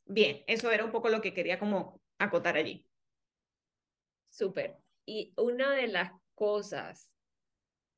Bien, 0.07 0.43
eso 0.47 0.71
era 0.71 0.85
un 0.85 0.93
poco 0.93 1.09
lo 1.09 1.21
que 1.21 1.33
quería 1.33 1.59
como 1.59 2.01
acotar 2.19 2.57
allí. 2.57 2.87
Súper. 4.29 4.77
Y 5.07 5.33
una 5.37 5.73
de 5.73 5.89
las 5.89 6.13
cosas, 6.35 7.11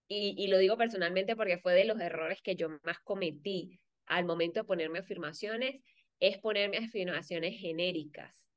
y, 0.08 0.34
y 0.38 0.46
lo 0.46 0.58
digo 0.58 0.76
personalmente 0.76 1.36
porque 1.36 1.58
fue 1.58 1.74
de 1.74 1.84
los 1.84 2.00
errores 2.00 2.40
que 2.42 2.54
yo 2.54 2.68
más 2.84 2.98
cometí 3.00 3.80
al 4.06 4.24
momento 4.24 4.60
de 4.60 4.64
ponerme 4.64 5.00
afirmaciones, 5.00 5.80
es 6.20 6.38
ponerme 6.38 6.78
afirmaciones 6.78 7.58
genéricas 7.58 8.51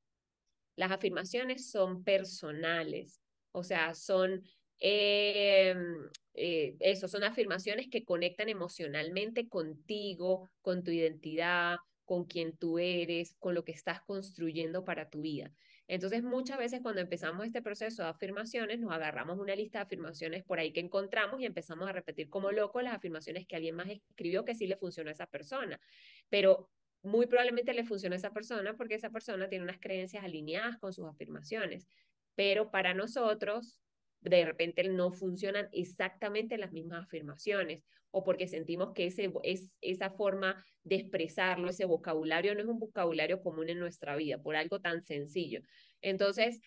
las 0.75 0.91
afirmaciones 0.91 1.70
son 1.70 2.03
personales, 2.03 3.22
o 3.51 3.63
sea, 3.63 3.94
son 3.94 4.44
em, 4.79 6.10
eh, 6.34 6.75
eso, 6.79 7.08
son 7.08 7.24
afirmaciones 7.24 7.88
que 7.89 8.03
conectan 8.03 8.50
emocionalmente 8.50 9.48
contigo, 9.48 10.50
con 10.62 10.84
tu 10.84 10.91
identidad, 10.91 11.77
con 12.03 12.25
quien 12.25 12.55
tú 12.58 12.77
eres, 12.77 13.36
con 13.39 13.55
lo 13.55 13.63
que 13.63 13.72
estás 13.72 14.01
construyendo 14.01 14.84
para 14.84 15.10
tu 15.10 15.22
vida. 15.22 15.51
Entonces, 15.88 16.24
muchas 16.24 16.58
veces 16.58 16.82
cuando 16.82 17.01
empezamos 17.01 17.46
este 17.46 17.62
proceso 17.62 18.03
de 18.03 18.10
afirmaciones, 18.10 18.79
nos 18.79 18.91
agarramos 18.91 19.38
una 19.38 19.55
lista 19.55 19.79
de 19.79 19.84
afirmaciones 19.84 20.44
por 20.44 20.60
ahí 20.60 20.74
que 20.74 20.79
encontramos 20.79 21.39
y 21.39 21.46
empezamos 21.46 21.88
a 21.88 21.91
repetir 21.91 22.29
como 22.29 22.51
locos 22.51 22.84
las 22.84 22.96
afirmaciones 22.96 23.46
que 23.46 23.55
alguien 23.55 23.75
más 23.75 23.88
escribió 23.89 24.46
que 24.46 24.55
sí 24.55 24.65
le 24.65 24.77
funcionó 24.77 25.10
a 25.10 25.13
esa 25.13 25.27
persona. 25.27 25.79
Pero 26.29 26.72
muy 27.05 27.27
probablemente 27.27 27.74
le 27.74 27.85
funciona 27.85 28.15
a 28.15 28.17
esa 28.17 28.31
persona 28.31 28.75
porque 28.75 28.95
esa 28.95 29.09
persona 29.09 29.47
tiene 29.47 29.63
unas 29.63 29.79
creencias 29.79 30.24
alineadas 30.24 30.77
con 30.77 30.93
sus 30.93 31.07
afirmaciones, 31.07 31.88
pero 32.35 32.71
para 32.71 32.93
nosotros 32.93 33.79
de 34.21 34.43
repente 34.43 34.83
no 34.83 35.12
funcionan 35.12 35.69
exactamente 35.71 36.57
las 36.57 36.71
mismas 36.71 37.05
afirmaciones 37.05 37.83
o 38.12 38.24
porque 38.24 38.47
sentimos 38.47 38.93
que 38.93 39.07
ese, 39.07 39.31
es, 39.43 39.77
esa 39.81 40.09
forma 40.09 40.63
de 40.83 40.95
expresarlo, 40.95 41.69
ese 41.69 41.85
vocabulario 41.85 42.55
no 42.55 42.62
es 42.62 42.67
un 42.67 42.79
vocabulario 42.79 43.41
común 43.41 43.69
en 43.69 43.79
nuestra 43.79 44.15
vida, 44.15 44.41
por 44.41 44.55
algo 44.55 44.79
tan 44.79 45.01
sencillo. 45.01 45.62
Entonces, 46.01 46.62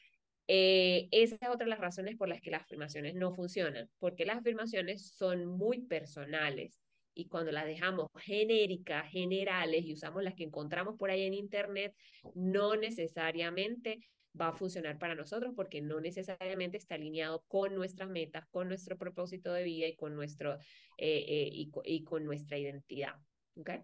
eh, 0.46 1.08
esa 1.10 1.36
es 1.40 1.48
otra 1.48 1.64
de 1.64 1.70
las 1.70 1.80
razones 1.80 2.16
por 2.16 2.28
las 2.28 2.40
que 2.40 2.50
las 2.50 2.62
afirmaciones 2.62 3.14
no 3.14 3.34
funcionan, 3.34 3.88
porque 3.98 4.26
las 4.26 4.38
afirmaciones 4.38 5.10
son 5.14 5.46
muy 5.46 5.80
personales 5.86 6.78
y 7.18 7.26
cuando 7.26 7.50
las 7.50 7.66
dejamos 7.66 8.10
genéricas, 8.20 9.10
generales 9.10 9.84
y 9.84 9.92
usamos 9.92 10.22
las 10.22 10.34
que 10.34 10.44
encontramos 10.44 10.96
por 10.96 11.10
ahí 11.10 11.24
en 11.24 11.34
Internet, 11.34 11.92
no 12.34 12.76
necesariamente 12.76 13.98
va 14.40 14.48
a 14.48 14.52
funcionar 14.52 15.00
para 15.00 15.16
nosotros 15.16 15.52
porque 15.56 15.80
no 15.80 16.00
necesariamente 16.00 16.76
está 16.76 16.94
alineado 16.94 17.42
con 17.48 17.74
nuestras 17.74 18.08
metas, 18.08 18.46
con 18.52 18.68
nuestro 18.68 18.96
propósito 18.96 19.52
de 19.52 19.64
vida 19.64 19.88
y 19.88 19.96
con, 19.96 20.14
nuestro, 20.14 20.54
eh, 20.96 21.24
eh, 21.26 21.50
y, 21.84 22.04
con 22.04 22.24
nuestra 22.24 22.56
identidad. 22.56 23.14
¿Okay? 23.56 23.80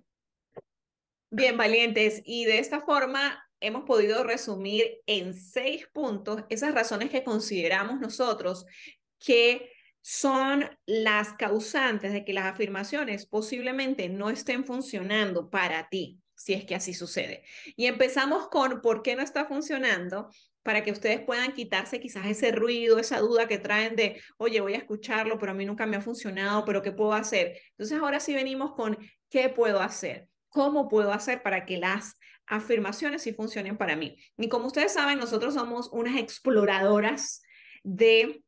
Bien, 1.29 1.57
valientes. 1.57 2.23
Y 2.25 2.45
de 2.45 2.61
esta 2.61 2.83
forma 2.83 3.45
hemos 3.59 3.83
podido 3.83 4.23
resumir 4.23 5.00
en 5.07 5.35
seis 5.35 5.88
puntos 5.93 6.45
esas 6.50 6.73
razones 6.73 7.11
que 7.11 7.25
consideramos 7.25 7.99
nosotros 7.99 8.64
que 9.19 9.74
son 10.06 10.68
las 10.84 11.32
causantes 11.32 12.12
de 12.12 12.26
que 12.26 12.34
las 12.34 12.44
afirmaciones 12.44 13.25
posiblemente 13.25 14.11
no 14.11 14.28
estén 14.28 14.66
funcionando 14.66 15.49
para 15.49 15.88
ti, 15.88 16.20
si 16.34 16.52
es 16.52 16.66
que 16.66 16.75
así 16.75 16.92
sucede. 16.92 17.42
Y 17.75 17.87
empezamos 17.87 18.49
con 18.49 18.82
por 18.82 19.00
qué 19.00 19.16
no 19.16 19.23
está 19.23 19.46
funcionando 19.46 20.28
para 20.62 20.82
que 20.82 20.92
ustedes 20.92 21.20
puedan 21.20 21.54
quitarse 21.54 22.00
quizás 22.00 22.26
ese 22.26 22.52
ruido, 22.52 22.99
esa 22.99 23.18
duda 23.20 23.49
que 23.49 23.56
traen 23.56 23.96
de, 23.96 24.20
oye, 24.37 24.61
voy 24.61 24.75
a 24.75 24.78
escucharlo, 24.78 25.38
pero 25.38 25.52
a 25.52 25.54
mí 25.54 25.64
nunca 25.64 25.87
me 25.87 25.96
ha 25.96 26.02
funcionado, 26.02 26.66
pero 26.66 26.82
¿qué 26.82 26.92
puedo 26.92 27.14
hacer? 27.14 27.58
Entonces 27.70 27.99
ahora 27.99 28.20
sí 28.20 28.34
venimos 28.34 28.75
con, 28.75 28.99
¿qué 29.30 29.49
puedo 29.49 29.80
hacer? 29.80 30.28
¿Cómo 30.50 30.90
puedo 30.90 31.14
hacer 31.14 31.42
para 31.42 31.64
que 31.64 31.78
las 31.78 32.18
afirmaciones 32.44 33.23
sí 33.23 33.32
funcionen 33.32 33.78
para 33.78 33.96
mí? 33.96 34.18
Y 34.37 34.50
como 34.50 34.66
ustedes 34.66 34.92
saben, 34.92 35.18
nosotros 35.18 35.54
somos 35.54 35.88
unas 35.92 36.18
exploradoras 36.18 37.40
de 37.82 38.44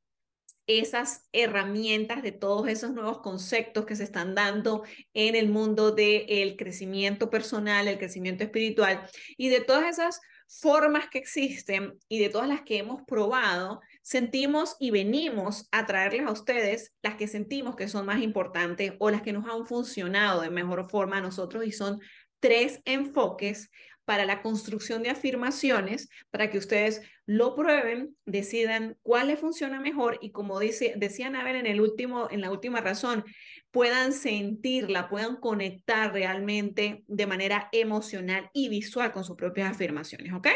esas 0.66 1.28
herramientas 1.32 2.23
de 2.23 2.32
todos 2.32 2.68
esos 2.68 2.92
nuevos 2.92 3.18
conceptos 3.18 3.87
que 3.87 3.96
se 3.96 4.04
están 4.04 4.35
dando 4.35 4.82
en 5.14 5.37
el 5.37 5.49
mundo 5.49 5.92
del 5.92 6.56
crecimiento 6.56 7.30
personal, 7.30 7.88
el 7.88 7.99
crecimiento 7.99 8.44
espiritual 8.44 9.08
y 9.37 9.49
de 9.49 9.61
todas 9.61 9.87
esas 9.87 10.20
formas 10.49 11.08
que 11.08 11.18
existen 11.18 11.99
y 12.08 12.18
de 12.20 12.28
todas 12.28 12.49
las 12.49 12.62
que 12.62 12.78
hemos 12.78 13.02
probado, 13.02 13.80
sentimos 14.02 14.76
y 14.78 14.90
venimos 14.90 15.68
a 15.73 15.87
traerles 15.87 16.26
a 16.26 16.32
ustedes 16.32 16.94
las 17.02 17.16
que 17.16 17.26
sentimos 17.26 17.76
que 17.76 17.88
son 17.88 18.06
más 18.06 18.23
importantes 18.23 18.92
o 18.99 19.11
las 19.11 19.23
que 19.23 19.32
nos 19.32 19.49
han 19.49 19.66
funcionado 19.66 20.40
de 20.40 20.50
mejor 20.50 20.88
forma 20.88 21.18
a 21.18 21.23
nosotros 21.23 21.64
y 21.66 21.73
son 21.73 22.00
tres 22.40 22.80
enfoques 22.85 23.70
para 24.06 24.25
la 24.25 24.40
construcción 24.40 25.02
de 25.02 25.10
afirmaciones, 25.10 26.08
para 26.30 26.48
que 26.48 26.56
ustedes 26.56 27.02
lo 27.26 27.54
prueben, 27.54 28.16
decidan 28.25 28.96
cuál 29.02 29.28
les 29.28 29.40
funciona 29.40 29.80
mejor 29.80 30.18
y 30.22 30.30
como 30.30 30.58
dice, 30.60 30.94
decía 30.96 31.28
Nabel 31.28 31.56
en, 31.56 31.66
el 31.66 31.80
último, 31.80 32.28
en 32.30 32.40
la 32.40 32.50
última 32.50 32.80
razón, 32.80 33.25
puedan 33.72 34.12
sentirla, 34.12 35.08
puedan 35.08 35.36
conectar 35.36 36.12
realmente 36.12 37.02
de 37.08 37.26
manera 37.26 37.68
emocional 37.72 38.48
y 38.54 38.68
visual 38.68 39.12
con 39.12 39.25
sus 39.25 39.36
propias 39.36 39.72
afirmaciones, 39.72 40.32
¿ok? 40.32 40.48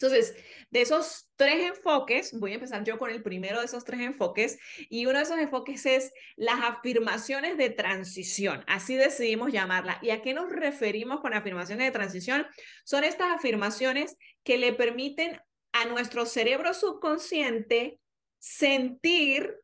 Entonces, 0.00 0.36
de 0.70 0.80
esos 0.80 1.28
tres 1.34 1.64
enfoques, 1.64 2.32
voy 2.38 2.52
a 2.52 2.54
empezar 2.54 2.84
yo 2.84 2.98
con 2.98 3.10
el 3.10 3.20
primero 3.20 3.58
de 3.58 3.64
esos 3.64 3.84
tres 3.84 4.00
enfoques, 4.00 4.58
y 4.88 5.06
uno 5.06 5.18
de 5.18 5.24
esos 5.24 5.38
enfoques 5.38 5.86
es 5.86 6.12
las 6.36 6.60
afirmaciones 6.62 7.56
de 7.56 7.70
transición, 7.70 8.62
así 8.68 8.94
decidimos 8.94 9.52
llamarla. 9.52 9.98
¿Y 10.00 10.10
a 10.10 10.22
qué 10.22 10.34
nos 10.34 10.50
referimos 10.50 11.20
con 11.20 11.34
afirmaciones 11.34 11.86
de 11.86 11.90
transición? 11.90 12.46
Son 12.84 13.02
estas 13.02 13.32
afirmaciones 13.32 14.16
que 14.44 14.56
le 14.56 14.72
permiten 14.72 15.40
a 15.72 15.84
nuestro 15.86 16.26
cerebro 16.26 16.74
subconsciente 16.74 17.98
sentir 18.38 19.56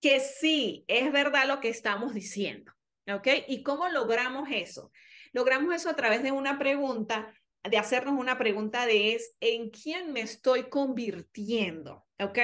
que 0.00 0.20
sí, 0.20 0.86
es 0.88 1.12
verdad 1.12 1.46
lo 1.46 1.60
que 1.60 1.68
estamos 1.68 2.14
diciendo. 2.14 2.72
¿Ok? 3.10 3.26
¿Y 3.46 3.62
cómo 3.62 3.88
logramos 3.88 4.48
eso? 4.50 4.90
Logramos 5.32 5.74
eso 5.74 5.90
a 5.90 5.96
través 5.96 6.22
de 6.22 6.32
una 6.32 6.58
pregunta 6.58 7.34
de 7.64 7.78
hacernos 7.78 8.18
una 8.18 8.38
pregunta 8.38 8.86
de 8.86 9.14
es, 9.14 9.34
¿en 9.40 9.70
quién 9.70 10.12
me 10.12 10.20
estoy 10.20 10.68
convirtiendo? 10.68 12.06
¿Ok? 12.20 12.38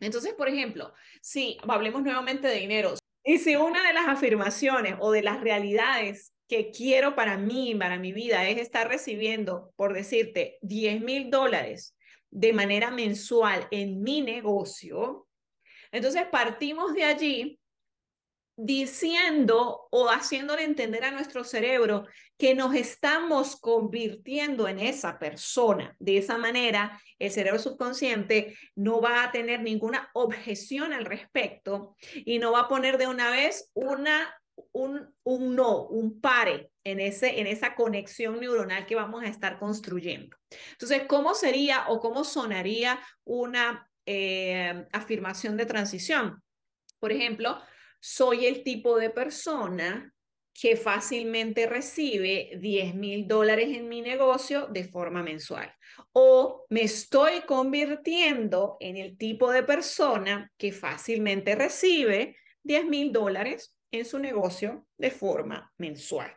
Entonces, 0.00 0.34
por 0.34 0.48
ejemplo, 0.48 0.92
si 1.22 1.58
hablemos 1.66 2.02
nuevamente 2.02 2.48
de 2.48 2.56
dinero, 2.56 2.94
y 3.24 3.38
si 3.38 3.56
una 3.56 3.86
de 3.86 3.94
las 3.94 4.06
afirmaciones 4.06 4.96
o 5.00 5.10
de 5.10 5.22
las 5.22 5.40
realidades 5.40 6.34
que 6.46 6.70
quiero 6.70 7.14
para 7.14 7.38
mí, 7.38 7.74
para 7.74 7.98
mi 7.98 8.12
vida, 8.12 8.46
es 8.46 8.58
estar 8.58 8.86
recibiendo, 8.88 9.72
por 9.76 9.94
decirte, 9.94 10.58
10 10.60 11.00
mil 11.00 11.30
dólares 11.30 11.96
de 12.30 12.52
manera 12.52 12.90
mensual 12.90 13.66
en 13.70 14.02
mi 14.02 14.20
negocio, 14.20 15.26
entonces 15.90 16.24
partimos 16.30 16.92
de 16.92 17.04
allí 17.04 17.60
diciendo 18.56 19.88
o 19.90 20.08
haciéndole 20.08 20.62
entender 20.62 21.04
a 21.04 21.10
nuestro 21.10 21.44
cerebro 21.44 22.06
que 22.38 22.54
nos 22.54 22.74
estamos 22.74 23.56
convirtiendo 23.56 24.68
en 24.68 24.78
esa 24.78 25.18
persona. 25.18 25.96
De 25.98 26.18
esa 26.18 26.38
manera, 26.38 27.00
el 27.18 27.30
cerebro 27.30 27.58
subconsciente 27.58 28.56
no 28.76 29.00
va 29.00 29.24
a 29.24 29.32
tener 29.32 29.62
ninguna 29.62 30.10
objeción 30.14 30.92
al 30.92 31.04
respecto 31.04 31.96
y 32.14 32.38
no 32.38 32.52
va 32.52 32.60
a 32.60 32.68
poner 32.68 32.98
de 32.98 33.08
una 33.08 33.30
vez 33.30 33.70
una 33.74 34.34
un, 34.72 35.12
un 35.24 35.56
no, 35.56 35.86
un 35.86 36.20
pare 36.20 36.70
en, 36.84 37.00
ese, 37.00 37.40
en 37.40 37.46
esa 37.46 37.74
conexión 37.74 38.38
neuronal 38.40 38.86
que 38.86 38.94
vamos 38.94 39.22
a 39.22 39.28
estar 39.28 39.58
construyendo. 39.58 40.36
Entonces, 40.72 41.02
¿cómo 41.08 41.34
sería 41.34 41.88
o 41.88 42.00
cómo 42.00 42.24
sonaría 42.24 43.00
una 43.24 43.88
eh, 44.06 44.86
afirmación 44.92 45.56
de 45.56 45.66
transición? 45.66 46.42
Por 47.00 47.12
ejemplo, 47.12 47.60
soy 48.06 48.44
el 48.44 48.62
tipo 48.62 48.98
de 48.98 49.08
persona 49.08 50.12
que 50.52 50.76
fácilmente 50.76 51.66
recibe 51.66 52.50
10 52.60 52.94
mil 52.94 53.26
dólares 53.26 53.74
en 53.74 53.88
mi 53.88 54.02
negocio 54.02 54.66
de 54.66 54.84
forma 54.84 55.22
mensual. 55.22 55.74
O 56.12 56.66
me 56.68 56.82
estoy 56.82 57.40
convirtiendo 57.46 58.76
en 58.78 58.98
el 58.98 59.16
tipo 59.16 59.50
de 59.50 59.62
persona 59.62 60.52
que 60.58 60.70
fácilmente 60.70 61.54
recibe 61.54 62.36
10 62.62 62.84
mil 62.84 63.10
dólares 63.10 63.74
en 63.90 64.04
su 64.04 64.18
negocio 64.18 64.86
de 64.98 65.10
forma 65.10 65.72
mensual. 65.78 66.30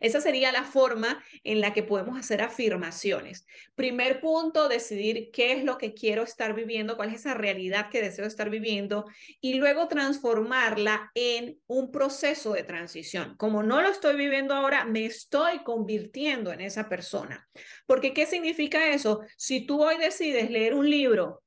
Esa 0.00 0.20
sería 0.20 0.52
la 0.52 0.64
forma 0.64 1.22
en 1.44 1.60
la 1.60 1.72
que 1.72 1.82
podemos 1.82 2.18
hacer 2.18 2.42
afirmaciones. 2.42 3.46
Primer 3.74 4.20
punto, 4.20 4.68
decidir 4.68 5.30
qué 5.32 5.52
es 5.52 5.64
lo 5.64 5.78
que 5.78 5.94
quiero 5.94 6.22
estar 6.22 6.54
viviendo, 6.54 6.96
cuál 6.96 7.10
es 7.10 7.20
esa 7.20 7.34
realidad 7.34 7.90
que 7.90 8.02
deseo 8.02 8.26
estar 8.26 8.50
viviendo 8.50 9.06
y 9.40 9.54
luego 9.54 9.88
transformarla 9.88 11.10
en 11.14 11.60
un 11.66 11.90
proceso 11.90 12.52
de 12.52 12.64
transición. 12.64 13.36
Como 13.36 13.62
no 13.62 13.82
lo 13.82 13.88
estoy 13.88 14.16
viviendo 14.16 14.54
ahora, 14.54 14.84
me 14.84 15.04
estoy 15.04 15.62
convirtiendo 15.62 16.52
en 16.52 16.60
esa 16.60 16.88
persona. 16.88 17.48
Porque 17.86 18.12
¿qué 18.12 18.26
significa 18.26 18.88
eso? 18.88 19.20
Si 19.36 19.66
tú 19.66 19.82
hoy 19.82 19.98
decides 19.98 20.50
leer 20.50 20.74
un 20.74 20.88
libro 20.88 21.42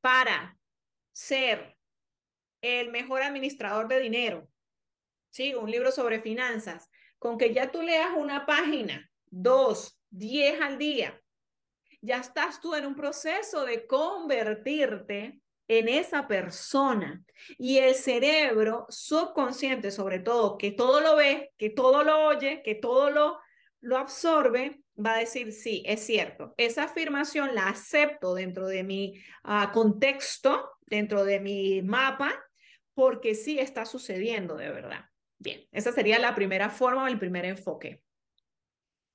para 0.00 0.56
ser 1.12 1.76
el 2.60 2.90
mejor 2.90 3.22
administrador 3.22 3.88
de 3.88 4.00
dinero, 4.00 4.48
¿sí? 5.30 5.54
Un 5.54 5.70
libro 5.70 5.92
sobre 5.92 6.20
finanzas 6.20 6.88
con 7.24 7.38
que 7.38 7.54
ya 7.54 7.72
tú 7.72 7.80
leas 7.80 8.10
una 8.18 8.44
página, 8.44 9.10
dos, 9.30 9.98
diez 10.10 10.60
al 10.60 10.76
día, 10.76 11.18
ya 12.02 12.18
estás 12.18 12.60
tú 12.60 12.74
en 12.74 12.84
un 12.84 12.94
proceso 12.94 13.64
de 13.64 13.86
convertirte 13.86 15.40
en 15.66 15.88
esa 15.88 16.28
persona. 16.28 17.24
Y 17.56 17.78
el 17.78 17.94
cerebro 17.94 18.84
subconsciente, 18.90 19.90
sobre 19.90 20.18
todo, 20.18 20.58
que 20.58 20.72
todo 20.72 21.00
lo 21.00 21.16
ve, 21.16 21.50
que 21.56 21.70
todo 21.70 22.04
lo 22.04 22.26
oye, 22.26 22.60
que 22.62 22.74
todo 22.74 23.08
lo, 23.08 23.38
absorbe, 23.96 24.82
va 24.94 25.14
a 25.14 25.20
decir, 25.20 25.50
sí, 25.54 25.82
es 25.86 26.04
cierto. 26.04 26.52
Esa 26.58 26.82
afirmación 26.84 27.54
la 27.54 27.70
acepto 27.70 28.34
dentro 28.34 28.66
de 28.68 28.84
mi 28.84 29.14
ah, 29.44 29.70
contexto, 29.72 30.72
dentro 30.82 31.24
de 31.24 31.40
mi 31.40 31.80
mapa, 31.80 32.34
porque 32.92 33.34
sí 33.34 33.58
está 33.58 33.86
sucediendo 33.86 34.56
de 34.56 34.68
verdad. 34.68 35.06
Bien, 35.38 35.60
esa 35.72 35.92
sería 35.92 36.18
la 36.18 36.34
primera 36.34 36.70
forma 36.70 37.04
o 37.04 37.08
el 37.08 37.18
primer 37.18 37.44
enfoque. 37.44 38.02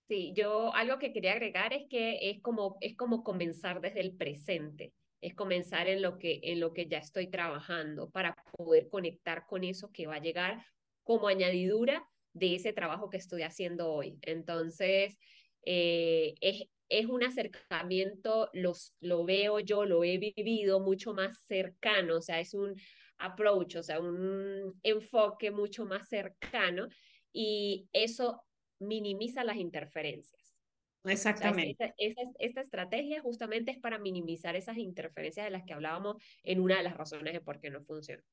Sí, 0.07 0.33
yo 0.35 0.73
algo 0.73 0.97
que 0.97 1.13
quería 1.13 1.33
agregar 1.33 1.71
es 1.71 1.87
que 1.87 2.31
es 2.31 2.41
como, 2.41 2.77
es 2.81 2.95
como 2.95 3.23
comenzar 3.23 3.79
desde 3.79 4.01
el 4.01 4.15
presente, 4.17 4.93
es 5.21 5.35
comenzar 5.35 5.87
en 5.87 6.01
lo, 6.01 6.17
que, 6.17 6.39
en 6.43 6.59
lo 6.59 6.73
que 6.73 6.87
ya 6.87 6.97
estoy 6.97 7.27
trabajando 7.27 8.09
para 8.09 8.35
poder 8.57 8.89
conectar 8.89 9.45
con 9.45 9.63
eso 9.63 9.91
que 9.91 10.07
va 10.07 10.15
a 10.15 10.21
llegar 10.21 10.65
como 11.03 11.27
añadidura 11.27 12.07
de 12.33 12.55
ese 12.55 12.73
trabajo 12.73 13.09
que 13.09 13.17
estoy 13.17 13.43
haciendo 13.43 13.91
hoy. 13.91 14.17
Entonces, 14.23 15.17
eh, 15.65 16.33
es, 16.41 16.63
es 16.89 17.05
un 17.05 17.23
acercamiento, 17.23 18.49
los, 18.53 18.95
lo 18.99 19.25
veo 19.25 19.59
yo, 19.59 19.85
lo 19.85 20.03
he 20.03 20.17
vivido 20.17 20.79
mucho 20.79 21.13
más 21.13 21.39
cercano, 21.45 22.17
o 22.17 22.21
sea, 22.21 22.39
es 22.39 22.55
un 22.55 22.75
approach, 23.19 23.75
o 23.75 23.83
sea, 23.83 23.99
un 23.99 24.79
enfoque 24.83 25.51
mucho 25.51 25.85
más 25.85 26.07
cercano 26.07 26.87
y 27.31 27.87
eso 27.93 28.43
minimiza 28.79 29.43
las 29.43 29.57
interferencias. 29.57 30.49
Exactamente. 31.05 31.93
esta, 31.97 32.61
estrategia 32.61 33.21
justamente 33.21 33.71
es 33.71 33.79
para 33.79 33.99
minimizar 33.99 34.55
esas 34.55 34.77
interferencias 34.77 35.45
de 35.45 35.51
las 35.51 35.63
que 35.63 35.73
hablábamos 35.73 36.21
en 36.43 36.59
una 36.59 36.77
de 36.77 36.83
las 36.83 36.97
razones 36.97 37.33
de 37.33 37.41
por 37.41 37.59
qué 37.59 37.69
no 37.69 37.83
funciona. 37.83 38.23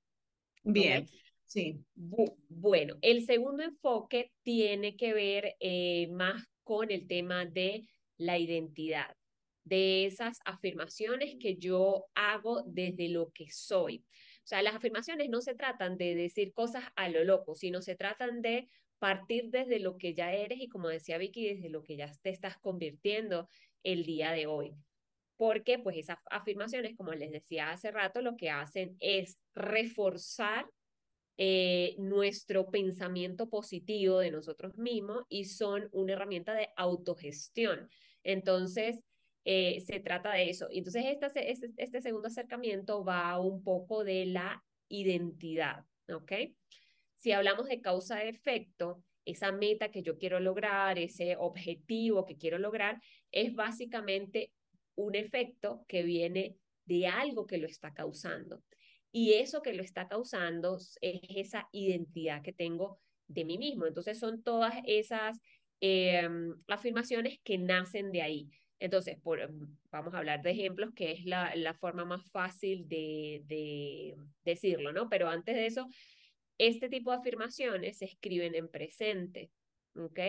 Bien, 0.65 1.07
sí. 1.45 1.81
bueno, 1.95 2.97
el 3.03 3.25
segundo 3.25 3.63
enfoque 3.63 4.33
tiene 4.43 4.97
que 4.97 5.15
ver 5.15 5.55
eh, 5.61 6.09
más 6.11 6.45
con 6.65 6.91
el 6.91 7.07
tema 7.07 7.45
de 7.47 7.89
la 8.17 8.37
identidad, 8.39 9.15
de 9.63 10.07
esas 10.07 10.39
afirmaciones 10.45 11.37
que 11.39 11.57
yo 11.57 12.07
hago 12.15 12.65
desde 12.67 13.09
lo 13.09 13.31
que 13.31 13.47
soy. 13.51 14.05
O 14.47 14.49
sea, 14.49 14.63
las 14.63 14.77
afirmaciones 14.77 15.29
no 15.29 15.41
se 15.41 15.57
tratan 15.57 15.99
de 15.99 16.15
decir 16.15 16.53
cosas 16.53 16.85
a 16.95 17.09
lo 17.09 17.25
loco, 17.25 17.57
sino 17.57 17.83
se 17.83 17.97
tratan 17.97 18.43
de 18.43 18.69
partir 19.01 19.51
desde 19.51 19.81
lo 19.81 19.99
que 19.99 20.15
ya 20.15 20.33
eres 20.33 20.61
y 20.61 20.69
como 20.69 20.89
decía 20.89 21.19
Vicky, 21.19 21.49
desde 21.53 21.69
lo 21.69 21.83
que 21.83 21.97
ya 21.97 22.09
te 22.23 22.31
estás 22.31 22.57
convirtiendo 22.59 23.49
el 23.83 24.05
día 24.05 24.31
de 24.31 24.47
hoy. 24.47 24.77
Porque 25.37 25.81
pues 25.81 25.97
esas 25.97 26.19
afirmaciones, 26.31 26.97
como 26.97 27.13
les 27.13 27.33
decía 27.33 27.73
hace 27.73 27.91
rato, 27.91 28.23
lo 28.23 28.37
que 28.37 28.51
hacen 28.51 28.97
es 29.01 29.37
reforzar 29.53 30.71
eh, 31.39 31.97
nuestro 31.99 32.71
pensamiento 32.71 33.49
positivo 33.49 34.21
de 34.21 34.31
nosotros 34.31 34.79
mismos 34.79 35.25
y 35.29 35.47
son 35.47 35.89
una 35.91 36.13
herramienta 36.13 36.55
de 36.55 36.69
autogestión. 36.77 37.91
Entonces, 38.23 39.01
eh, 39.49 39.81
se 39.81 40.01
trata 40.01 40.33
de 40.33 40.51
eso. 40.51 40.67
Y 40.73 40.79
entonces 40.79 41.05
este, 41.07 41.73
este, 41.77 42.01
segundo 42.01 42.27
acercamiento 42.27 43.05
va 43.05 43.39
un 43.39 43.63
poco 43.63 44.03
de 44.03 44.27
la 44.27 44.65
identidad, 44.89 45.85
¿ok? 46.13 46.33
Si 47.15 47.31
hablamos 47.31 47.69
de 47.69 47.81
causa-efecto, 47.81 49.05
esa 49.25 49.53
meta 49.53 49.93
que 49.93 50.03
yo 50.03 50.19
quiero 50.19 50.41
lograr, 50.41 50.99
ese 50.99 51.37
objetivo 51.37 52.27
que 52.27 52.37
quiero 52.37 52.59
lograr, 52.59 53.01
es 53.31 53.55
básicamente 53.55 54.51
un 54.97 55.15
efecto 55.15 55.85
que 55.87 56.03
viene 56.03 56.57
de 56.85 57.07
algo 57.07 57.47
que 57.47 57.59
lo 57.59 57.69
está 57.69 57.95
causando. 57.95 58.65
Y 59.13 59.35
eso 59.35 59.63
que 59.63 59.75
lo 59.75 59.83
está 59.85 60.09
causando 60.09 60.77
es 61.01 61.21
esa 61.29 61.69
identidad 61.71 62.43
que 62.43 62.53
tengo 62.53 62.99
de 63.29 63.45
mí 63.45 63.59
mismo. 63.59 63.87
Entonces 63.87 64.19
son 64.19 64.43
todas 64.43 64.75
esas 64.87 65.39
em, 65.81 66.53
afirmaciones 66.67 67.39
que 67.45 67.59
nacen 67.59 68.11
de 68.11 68.23
ahí. 68.23 68.51
Entonces, 68.79 69.19
por, 69.21 69.41
em, 69.41 69.77
vamos 69.91 70.15
a 70.15 70.19
hablar 70.19 70.43
de 70.43 70.51
ejemplos, 70.51 70.93
que 70.95 71.13
es 71.13 71.25
la, 71.25 71.55
la 71.57 71.75
forma 71.75 72.05
más 72.05 72.29
fácil 72.31 72.87
de, 72.89 73.43
de, 73.47 74.17
decirlo, 74.45 74.93
¿no? 74.93 75.09
Pero 75.09 75.29
antes 75.29 75.55
de 75.55 75.67
eso, 75.67 75.89
este 76.59 76.89
tipo 76.89 77.11
de 77.11 77.19
afirmaciones 77.19 77.99
se 77.99 78.05
escriben 78.05 78.55
en 78.55 78.69
presente, 78.69 79.51
¿ok? 79.95 80.21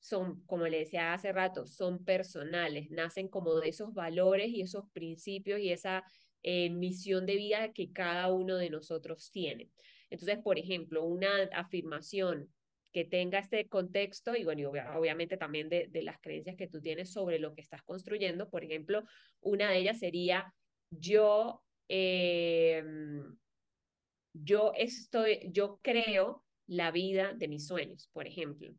Son, 0.00 0.42
como 0.46 0.66
le 0.66 0.80
decía 0.80 1.12
hace 1.12 1.32
rato, 1.32 1.66
son 1.66 2.04
personales, 2.04 2.90
nacen 2.90 3.28
como 3.28 3.54
de 3.60 3.68
esos 3.68 3.92
valores 3.94 4.48
y 4.48 4.62
esos 4.62 4.88
principios 4.92 5.60
y 5.60 5.70
esa 5.70 6.04
eh, 6.42 6.70
misión 6.70 7.26
de 7.26 7.36
vida 7.36 7.72
que 7.72 7.92
cada 7.92 8.32
uno 8.32 8.56
de 8.56 8.70
nosotros 8.70 9.30
tiene. 9.30 9.70
Entonces, 10.08 10.38
por 10.42 10.58
ejemplo, 10.58 11.04
una 11.04 11.44
afirmación 11.52 12.48
que 12.92 13.04
tenga 13.04 13.38
este 13.38 13.68
contexto 13.68 14.34
y 14.34 14.44
bueno, 14.44 14.70
obviamente 14.96 15.36
también 15.36 15.68
de, 15.68 15.88
de, 15.88 16.02
las 16.02 16.18
creencias 16.20 16.56
que 16.56 16.66
tú 16.66 16.80
tienes 16.80 17.12
sobre 17.12 17.38
lo 17.38 17.54
que 17.54 17.60
estás 17.60 17.82
construyendo. 17.82 18.50
Por 18.50 18.64
ejemplo, 18.64 19.04
una 19.40 19.70
de 19.70 19.78
ellas 19.78 19.98
sería 19.98 20.52
yo, 20.90 21.62
eh, 21.88 22.84
yo 24.32 24.72
estoy, 24.76 25.50
yo 25.52 25.78
creo 25.82 26.44
la 26.66 26.90
vida 26.90 27.32
de 27.34 27.48
mis 27.48 27.66
sueños, 27.66 28.08
por 28.12 28.26
ejemplo. 28.26 28.72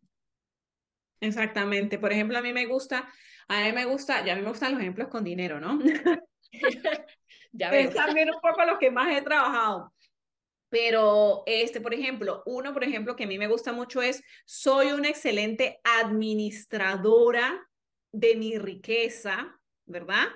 Exactamente. 1.20 2.00
Por 2.00 2.12
ejemplo, 2.12 2.38
a 2.38 2.42
mí 2.42 2.52
me 2.52 2.66
gusta, 2.66 3.08
a 3.48 3.64
mí 3.64 3.72
me 3.74 3.86
gusta, 3.86 4.26
ya 4.26 4.34
a 4.34 4.36
mí 4.36 4.42
me 4.42 4.50
gustan 4.50 4.74
los 4.74 4.82
ejemplos 4.82 5.08
con 5.08 5.24
dinero, 5.24 5.60
¿no? 5.60 5.80
ya 7.52 7.70
Es 7.72 7.94
también 7.94 8.30
un 8.30 8.42
poco 8.42 8.66
lo 8.66 8.78
que 8.80 8.92
más 8.92 9.16
he 9.16 9.22
trabajado. 9.22 9.94
Pero, 10.72 11.44
este, 11.48 11.82
por 11.82 11.94
ejemplo, 11.94 12.44
uno, 12.46 12.74
por 12.74 12.86
ejemplo, 12.86 13.18
que 13.18 13.26
a 13.26 13.28
mí 13.28 13.38
me 13.38 13.50
gusta 13.50 13.74
mucho 13.74 14.02
es, 14.02 14.24
soy 14.46 14.94
una 14.94 15.10
excelente 15.10 15.82
administradora 15.84 17.70
de 18.14 18.38
mi 18.38 18.58
riqueza, 18.58 19.60
¿verdad? 19.86 20.28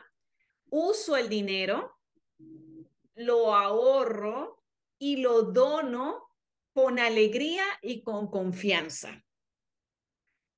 Uso 0.69 1.15
el 1.15 1.29
dinero, 1.29 1.97
lo 3.13 3.55
ahorro 3.55 4.61
y 4.99 5.17
lo 5.17 5.43
dono 5.43 6.27
con 6.73 6.99
alegría 6.99 7.63
y 7.81 8.03
con 8.03 8.29
confianza. 8.29 9.24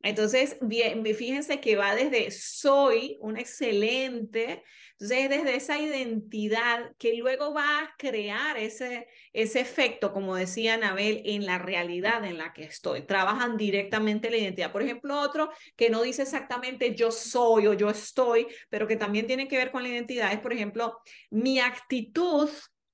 Entonces, 0.08 0.56
bien, 0.62 1.04
fíjense 1.06 1.60
que 1.60 1.76
va 1.76 1.94
desde 1.94 2.32
soy 2.32 3.18
un 3.20 3.36
excelente, 3.36 4.64
entonces 4.92 5.30
desde 5.30 5.56
esa 5.58 5.78
identidad 5.80 6.96
que 6.98 7.14
luego 7.16 7.54
va 7.54 7.82
a 7.82 7.94
crear 7.98 8.58
ese, 8.58 9.10
ese 9.34 9.60
efecto, 9.60 10.14
como 10.14 10.38
decía 10.38 10.76
Anabel, 10.76 11.24
en 11.26 11.46
la 11.46 11.58
realidad 11.58 12.24
en 12.24 12.38
la 12.38 12.54
que 12.54 12.64
estoy. 12.64 13.02
Trabajan 13.02 13.58
directamente 13.58 14.30
la 14.30 14.38
identidad. 14.38 14.72
Por 14.72 14.82
ejemplo, 14.82 15.20
otro 15.20 15.52
que 15.76 15.90
no 15.90 16.02
dice 16.04 16.22
exactamente 16.22 16.96
yo 16.96 17.12
soy 17.12 17.68
o 17.68 17.74
yo 17.74 17.90
estoy, 17.90 18.48
pero 18.70 18.88
que 18.88 18.96
también 18.96 19.28
tiene 19.28 19.50
que 19.50 19.58
ver 19.58 19.72
con 19.72 19.84
la 19.84 19.90
identidad 19.90 20.32
es, 20.32 20.40
por 20.40 20.54
ejemplo, 20.54 21.00
mi 21.32 21.60
actitud 21.60 22.50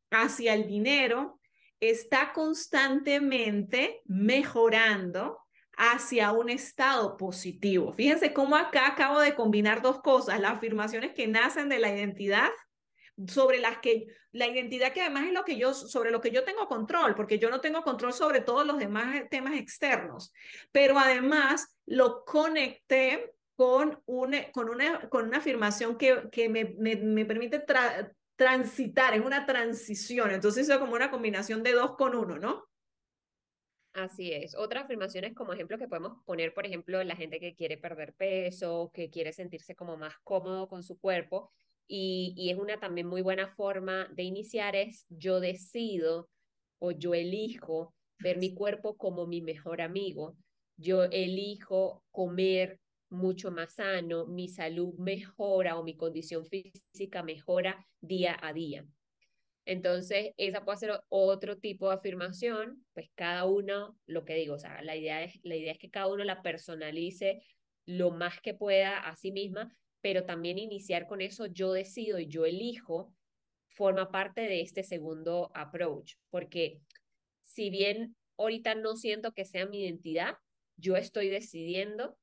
hacia 0.10 0.56
el 0.56 0.66
dinero 0.66 1.40
está 1.80 2.34
constantemente 2.34 4.02
mejorando 4.06 5.43
hacia 5.78 6.32
un 6.32 6.50
estado 6.50 7.18
positivo. 7.18 7.94
Fíjense 7.94 8.34
cómo 8.34 8.56
acá 8.56 8.88
acabo 8.88 9.20
de 9.20 9.36
combinar 9.36 9.82
dos 9.82 10.02
cosas, 10.02 10.40
las 10.40 10.54
afirmaciones 10.54 11.14
que 11.14 11.28
nacen 11.28 11.70
de 11.70 11.80
la 11.80 11.90
identidad 11.90 12.50
sobre 13.28 13.60
las 13.60 13.78
que 13.78 14.08
la 14.32 14.48
identidad 14.48 14.92
que 14.92 15.02
además 15.02 15.28
es 15.28 15.34
lo 15.34 15.44
que 15.44 15.58
yo 15.58 15.74
sobre 15.74 16.10
lo 16.10 16.20
que 16.20 16.32
yo 16.32 16.44
tengo 16.44 16.68
control, 16.68 17.14
porque 17.16 17.38
yo 17.38 17.50
no 17.50 17.62
tengo 17.62 17.84
control 17.84 18.14
sobre 18.14 18.42
todos 18.42 18.66
los 18.66 18.80
demás 18.80 19.24
temas 19.30 19.56
externos, 19.56 20.34
pero 20.72 20.98
además 20.98 21.78
lo 21.86 22.26
conecté 22.26 23.34
con 23.56 24.02
una 24.06 24.52
con 24.52 24.70
una 24.70 25.08
con 25.10 25.28
una 25.28 25.38
afirmación 25.38 25.98
que, 25.98 26.24
que 26.32 26.50
me, 26.50 26.74
me, 26.80 26.96
me 26.96 27.26
permite 27.26 27.64
transitar, 28.36 29.14
es 29.14 29.24
una 29.24 29.46
transición. 29.46 30.32
Entonces 30.32 30.68
es 30.68 30.78
como 30.78 30.94
una 30.94 31.12
combinación 31.12 31.62
de 31.62 31.74
dos 31.74 31.96
con 31.96 32.16
uno, 32.16 32.40
¿no? 32.40 32.68
Así 33.94 34.32
es. 34.34 34.56
Otras 34.56 34.86
afirmaciones 34.86 35.34
como 35.36 35.54
ejemplo 35.54 35.78
que 35.78 35.88
podemos 35.88 36.24
poner, 36.26 36.54
por 36.54 36.66
ejemplo, 36.66 37.04
la 37.04 37.16
gente 37.16 37.40
que 37.40 37.54
quiere 37.56 37.78
perder 37.78 38.14
peso, 38.16 38.90
que 38.94 39.10
quiere 39.12 39.34
sentirse 39.34 39.76
como 39.76 39.98
más 39.98 40.16
cómodo 40.24 40.68
con 40.68 40.82
su 40.84 40.98
cuerpo. 41.00 41.52
Y, 41.88 42.34
y 42.36 42.50
es 42.50 42.58
una 42.58 42.80
también 42.80 43.06
muy 43.08 43.22
buena 43.22 43.48
forma 43.48 44.08
de 44.14 44.24
iniciar 44.24 44.76
es 44.76 45.06
yo 45.10 45.40
decido 45.40 46.30
o 46.80 46.92
yo 46.92 47.14
elijo 47.14 47.94
ver 48.20 48.38
mi 48.38 48.56
cuerpo 48.56 48.98
como 48.98 49.28
mi 49.28 49.42
mejor 49.42 49.82
amigo. 49.82 50.38
Yo 50.76 51.04
elijo 51.04 52.04
comer 52.12 52.80
mucho 53.10 53.52
más 53.52 53.76
sano, 53.76 54.26
mi 54.26 54.48
salud 54.50 54.96
mejora 54.96 55.78
o 55.78 55.84
mi 55.84 55.96
condición 55.96 56.46
física 56.48 57.22
mejora 57.22 57.86
día 58.02 58.38
a 58.42 58.54
día. 58.54 58.88
Entonces, 59.66 60.32
esa 60.38 60.66
puede 60.66 60.78
ser 60.78 60.92
otro 61.10 61.58
tipo 61.58 61.88
de 61.88 61.96
afirmación, 61.96 62.86
pues 62.94 63.10
cada 63.16 63.46
uno, 63.46 63.98
lo 64.06 64.26
que 64.26 64.36
digo, 64.36 64.56
o 64.56 64.60
sea, 64.60 64.82
la 64.82 64.96
idea 64.96 65.24
es, 65.24 65.40
la 65.44 65.56
idea 65.56 65.72
es 65.72 65.80
que 65.80 65.90
cada 65.90 66.08
uno 66.08 66.24
la 66.24 66.42
personalice 66.42 67.42
lo 67.86 68.12
más 68.12 68.42
que 68.42 68.54
pueda 68.54 69.00
a 69.00 69.16
sí 69.16 69.32
misma, 69.32 69.76
pero 70.02 70.26
también 70.26 70.58
iniciar 70.58 71.08
con 71.08 71.22
eso, 71.22 71.46
yo 71.46 71.72
decido 71.72 72.20
y 72.20 72.28
yo 72.28 72.46
elijo, 72.46 73.14
forma 73.70 74.12
parte 74.12 74.42
de 74.42 74.62
este 74.62 74.84
segundo 74.84 75.52
approach, 75.56 76.16
porque 76.30 76.80
si 77.42 77.70
bien 77.70 78.16
ahorita 78.38 78.76
no 78.76 78.96
siento 78.96 79.32
que 79.32 79.46
sea 79.46 79.66
mi 79.66 79.84
identidad, 79.84 80.36
yo 80.76 80.96
estoy 80.96 81.30
decidiendo 81.30 82.18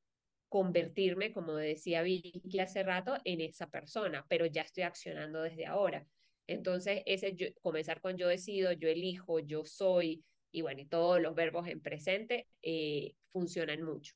convertirme, 0.48 1.32
como 1.32 1.54
decía 1.54 2.02
Vicky 2.02 2.58
hace 2.58 2.82
rato, 2.82 3.16
en 3.24 3.40
esa 3.40 3.68
persona, 3.68 4.26
pero 4.28 4.46
ya 4.46 4.62
estoy 4.62 4.82
accionando 4.82 5.42
desde 5.42 5.66
ahora. 5.66 6.06
Entonces, 6.50 7.02
ese 7.06 7.36
comenzar 7.62 8.00
con 8.00 8.16
yo 8.16 8.28
decido, 8.28 8.72
yo 8.72 8.88
elijo, 8.88 9.38
yo 9.38 9.64
soy, 9.64 10.24
y 10.50 10.62
bueno, 10.62 10.80
y 10.80 10.86
todos 10.86 11.20
los 11.20 11.34
verbos 11.34 11.68
en 11.68 11.80
presente 11.80 12.48
eh, 12.62 13.14
funcionan 13.32 13.82
mucho. 13.82 14.14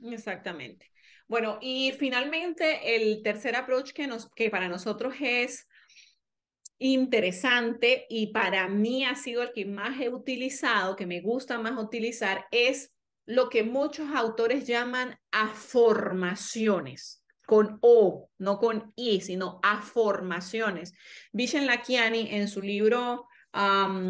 Exactamente. 0.00 0.90
Bueno, 1.26 1.58
y 1.60 1.92
finalmente 1.92 2.96
el 2.96 3.22
tercer 3.22 3.56
approach 3.56 3.92
que, 3.92 4.06
nos, 4.06 4.30
que 4.30 4.50
para 4.50 4.68
nosotros 4.68 5.14
es 5.20 5.66
interesante 6.78 8.06
y 8.08 8.28
para 8.28 8.68
mí 8.68 9.04
ha 9.04 9.14
sido 9.14 9.42
el 9.42 9.52
que 9.52 9.64
más 9.64 10.00
he 10.00 10.08
utilizado, 10.08 10.96
que 10.96 11.06
me 11.06 11.20
gusta 11.20 11.58
más 11.58 11.82
utilizar, 11.82 12.46
es 12.50 12.92
lo 13.24 13.48
que 13.48 13.62
muchos 13.62 14.08
autores 14.14 14.66
llaman 14.66 15.16
aformaciones, 15.30 17.21
con 17.52 17.76
O, 17.82 18.30
no 18.38 18.58
con 18.58 18.94
I, 18.96 19.20
sino 19.20 19.60
aformaciones. 19.62 20.94
Vishen 21.32 21.66
Lakiani 21.66 22.28
en 22.30 22.48
su 22.48 22.62
libro 22.62 23.26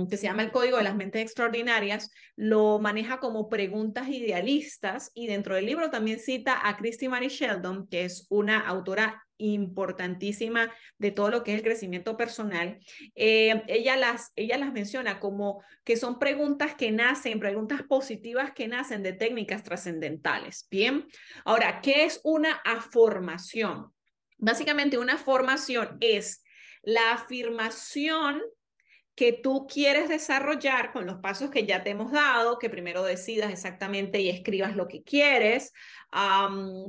que 0.08 0.16
se 0.16 0.22
llama 0.22 0.44
El 0.44 0.52
Código 0.52 0.76
de 0.76 0.84
las 0.84 0.94
Mentes 0.94 1.22
Extraordinarias, 1.22 2.12
lo 2.36 2.78
maneja 2.78 3.18
como 3.18 3.48
preguntas 3.48 4.08
idealistas 4.08 5.10
y 5.12 5.26
dentro 5.26 5.56
del 5.56 5.66
libro 5.66 5.90
también 5.90 6.20
cita 6.20 6.68
a 6.68 6.76
Christy 6.76 7.08
Mary 7.08 7.26
Sheldon, 7.26 7.88
que 7.88 8.04
es 8.04 8.28
una 8.30 8.60
autora 8.60 9.26
importantísima 9.42 10.72
de 10.98 11.10
todo 11.10 11.30
lo 11.30 11.42
que 11.42 11.52
es 11.52 11.58
el 11.58 11.64
crecimiento 11.64 12.16
personal. 12.16 12.78
Eh, 13.14 13.62
ella, 13.66 13.96
las, 13.96 14.32
ella 14.36 14.56
las 14.58 14.72
menciona 14.72 15.20
como 15.20 15.62
que 15.84 15.96
son 15.96 16.18
preguntas 16.18 16.74
que 16.74 16.90
nacen, 16.92 17.40
preguntas 17.40 17.82
positivas 17.82 18.52
que 18.52 18.68
nacen 18.68 19.02
de 19.02 19.12
técnicas 19.12 19.62
trascendentales. 19.62 20.66
Bien, 20.70 21.06
ahora, 21.44 21.80
¿qué 21.80 22.04
es 22.04 22.20
una 22.24 22.52
afirmación? 22.64 23.92
Básicamente 24.38 24.98
una 24.98 25.18
formación 25.18 25.96
es 26.00 26.42
la 26.82 27.12
afirmación 27.12 28.42
que 29.14 29.32
tú 29.32 29.66
quieres 29.66 30.08
desarrollar 30.08 30.92
con 30.92 31.06
los 31.06 31.18
pasos 31.18 31.50
que 31.50 31.66
ya 31.66 31.84
te 31.84 31.90
hemos 31.90 32.12
dado, 32.12 32.58
que 32.58 32.70
primero 32.70 33.02
decidas 33.02 33.52
exactamente 33.52 34.20
y 34.20 34.30
escribas 34.30 34.74
lo 34.74 34.88
que 34.88 35.02
quieres, 35.02 35.72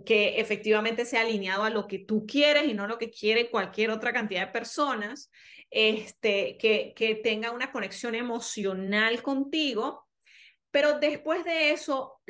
que 0.06 0.40
efectivamente 0.40 1.06
sea 1.06 1.22
alineado 1.22 1.64
a 1.64 1.70
lo 1.70 1.88
que 1.88 2.00
tú 2.00 2.26
quieres 2.26 2.66
y 2.68 2.74
no 2.74 2.88
lo 2.88 2.98
que 2.98 3.10
quiere 3.12 3.50
cualquier 3.50 3.90
otra 3.90 4.14
cantidad 4.14 4.48
de 4.48 4.54
personas, 4.54 5.30
este, 5.70 6.58
que, 6.58 6.94
que 6.96 7.16
tenga 7.16 7.52
una 7.52 7.72
conexión 7.72 8.16
emocional 8.16 9.22
contigo. 9.22 10.08
Pero 10.72 11.00
después 11.00 11.44
de 11.44 11.72
eso, 11.72 12.22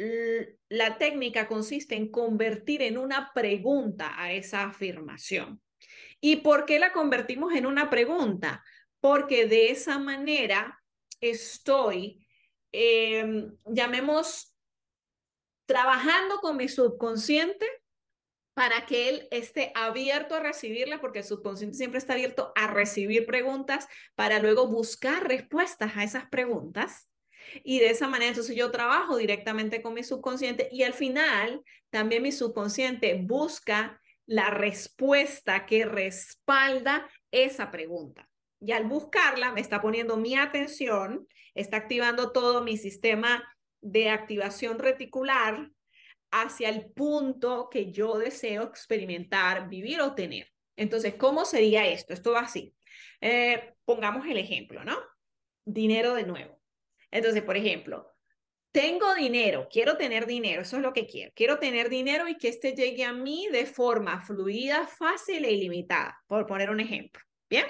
la 0.69 0.97
técnica 0.97 1.47
consiste 1.47 1.95
en 1.95 2.09
convertir 2.09 2.81
en 2.81 2.97
una 2.97 3.31
pregunta 3.33 4.13
a 4.17 4.33
esa 4.33 4.63
afirmación. 4.63 5.61
¿Y 6.19 6.37
por 6.37 6.65
qué 6.65 6.79
la 6.79 6.91
convertimos 6.91 7.53
en 7.53 7.65
una 7.65 7.89
pregunta? 7.89 8.63
Porque 9.03 9.47
de 9.47 9.69
esa 9.69 9.99
manera 9.99 10.81
estoy, 11.19 12.25
em, 12.71 13.53
llamemos, 13.65 14.55
trabajando 15.65 16.39
con 16.39 16.55
mi 16.55 16.69
subconsciente 16.69 17.67
para 18.53 18.85
que 18.85 19.09
él 19.09 19.27
esté 19.29 19.73
abierto 19.75 20.35
a 20.35 20.39
recibirla, 20.39 21.01
porque 21.01 21.19
el 21.19 21.25
subconsciente 21.25 21.75
siempre 21.75 21.97
está 21.97 22.13
abierto 22.13 22.53
a 22.55 22.67
recibir 22.67 23.25
preguntas 23.25 23.89
para 24.15 24.39
luego 24.39 24.67
buscar 24.67 25.27
respuestas 25.27 25.97
a 25.97 26.05
esas 26.05 26.29
preguntas. 26.29 27.09
Y 27.65 27.79
de 27.79 27.89
esa 27.89 28.07
manera, 28.07 28.29
entonces 28.29 28.55
yo 28.55 28.71
trabajo 28.71 29.17
directamente 29.17 29.81
con 29.81 29.95
mi 29.95 30.03
subconsciente 30.03 30.69
y 30.71 30.83
al 30.83 30.93
final 30.93 31.61
también 31.89 32.23
mi 32.23 32.31
subconsciente 32.31 33.15
busca 33.21 33.99
la 34.25 34.49
respuesta 34.49 35.65
que 35.65 35.83
respalda 35.83 37.09
esa 37.31 37.69
pregunta. 37.69 38.29
Y 38.63 38.71
al 38.71 38.85
buscarla, 38.85 39.51
me 39.51 39.59
está 39.59 39.81
poniendo 39.81 40.15
mi 40.15 40.35
atención, 40.35 41.27
está 41.53 41.77
activando 41.77 42.31
todo 42.31 42.63
mi 42.63 42.77
sistema 42.77 43.43
de 43.81 44.09
activación 44.09 44.79
reticular 44.79 45.69
hacia 46.31 46.69
el 46.69 46.85
punto 46.91 47.67
que 47.69 47.91
yo 47.91 48.17
deseo 48.17 48.63
experimentar, 48.63 49.67
vivir 49.67 49.99
o 49.99 50.15
tener. 50.15 50.47
Entonces, 50.77 51.15
¿cómo 51.15 51.43
sería 51.43 51.85
esto? 51.87 52.13
Esto 52.13 52.31
va 52.31 52.39
así. 52.39 52.73
Eh, 53.19 53.73
pongamos 53.83 54.25
el 54.27 54.37
ejemplo, 54.37 54.85
¿no? 54.85 54.97
Dinero 55.65 56.15
de 56.15 56.23
nuevo. 56.23 56.61
Entonces, 57.11 57.43
por 57.43 57.57
ejemplo, 57.57 58.09
tengo 58.71 59.13
dinero, 59.13 59.67
quiero 59.69 59.97
tener 59.97 60.25
dinero, 60.25 60.61
eso 60.61 60.77
es 60.77 60.81
lo 60.81 60.93
que 60.93 61.05
quiero. 61.05 61.33
Quiero 61.35 61.59
tener 61.59 61.89
dinero 61.89 62.29
y 62.29 62.37
que 62.37 62.47
este 62.47 62.73
llegue 62.73 63.03
a 63.03 63.11
mí 63.11 63.49
de 63.51 63.65
forma 63.65 64.21
fluida, 64.21 64.87
fácil 64.87 65.43
e 65.43 65.51
ilimitada, 65.51 66.17
por 66.27 66.47
poner 66.47 66.69
un 66.69 66.79
ejemplo. 66.79 67.21
Bien. 67.49 67.65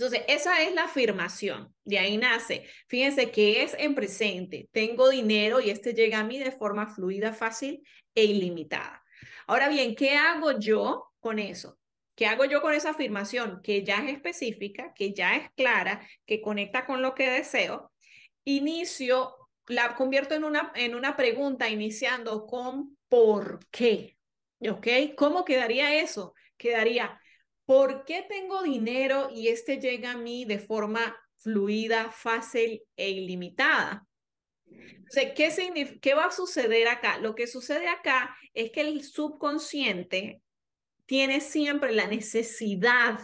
Entonces, 0.00 0.24
esa 0.28 0.62
es 0.62 0.72
la 0.72 0.84
afirmación. 0.84 1.74
De 1.84 1.98
ahí 1.98 2.16
nace. 2.16 2.64
Fíjense 2.88 3.30
que 3.30 3.62
es 3.62 3.76
en 3.78 3.94
presente. 3.94 4.66
Tengo 4.72 5.10
dinero 5.10 5.60
y 5.60 5.68
este 5.68 5.92
llega 5.92 6.20
a 6.20 6.24
mí 6.24 6.38
de 6.38 6.52
forma 6.52 6.86
fluida, 6.86 7.34
fácil 7.34 7.86
e 8.14 8.24
ilimitada. 8.24 9.04
Ahora 9.46 9.68
bien, 9.68 9.94
¿qué 9.94 10.16
hago 10.16 10.58
yo 10.58 11.12
con 11.20 11.38
eso? 11.38 11.78
¿Qué 12.14 12.24
hago 12.24 12.46
yo 12.46 12.62
con 12.62 12.72
esa 12.72 12.90
afirmación 12.90 13.60
que 13.62 13.84
ya 13.84 13.98
es 13.98 14.14
específica, 14.14 14.94
que 14.94 15.12
ya 15.12 15.36
es 15.36 15.50
clara, 15.54 16.00
que 16.24 16.40
conecta 16.40 16.86
con 16.86 17.02
lo 17.02 17.14
que 17.14 17.28
deseo? 17.28 17.92
Inicio, 18.44 19.36
la 19.66 19.96
convierto 19.96 20.34
en 20.34 20.44
una, 20.44 20.72
en 20.76 20.94
una 20.94 21.14
pregunta 21.14 21.68
iniciando 21.68 22.46
con 22.46 22.96
¿por 23.10 23.60
qué? 23.70 24.16
¿Ok? 24.60 24.86
¿Cómo 25.14 25.44
quedaría 25.44 26.00
eso? 26.00 26.32
Quedaría, 26.56 27.20
¿Por 27.70 28.04
qué 28.04 28.26
tengo 28.28 28.64
dinero 28.64 29.30
y 29.32 29.46
este 29.46 29.78
llega 29.78 30.10
a 30.10 30.16
mí 30.16 30.44
de 30.44 30.58
forma 30.58 31.16
fluida, 31.36 32.10
fácil 32.10 32.82
e 32.96 33.10
ilimitada? 33.10 34.08
¿qué, 35.36 35.98
¿qué 36.02 36.14
va 36.14 36.24
a 36.24 36.30
suceder 36.32 36.88
acá? 36.88 37.18
Lo 37.18 37.36
que 37.36 37.46
sucede 37.46 37.86
acá 37.86 38.36
es 38.54 38.72
que 38.72 38.80
el 38.80 39.04
subconsciente 39.04 40.42
tiene 41.06 41.40
siempre 41.40 41.92
la 41.92 42.08
necesidad 42.08 43.20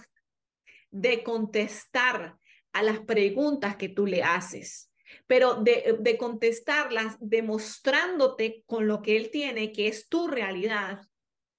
de 0.93 1.25
contestar 1.25 2.37
a 2.73 2.85
las 2.85 3.01
preguntas 3.01 3.75
que 3.75 3.89
tú 3.89 4.07
le 4.07 4.23
haces, 4.23 4.93
pero 5.27 5.57
de, 5.57 5.97
de 5.99 6.17
contestarlas 6.17 7.17
demostrándote 7.19 8.63
con 8.67 8.87
lo 8.87 9.03
que 9.03 9.17
él 9.17 9.33
tiene, 9.33 9.73
que 9.73 9.89
es 9.89 10.09
tu 10.09 10.29
realidad, 10.29 11.01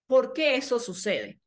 por 0.06 0.32
qué 0.32 0.56
eso 0.56 0.80
sucede. 0.80 1.42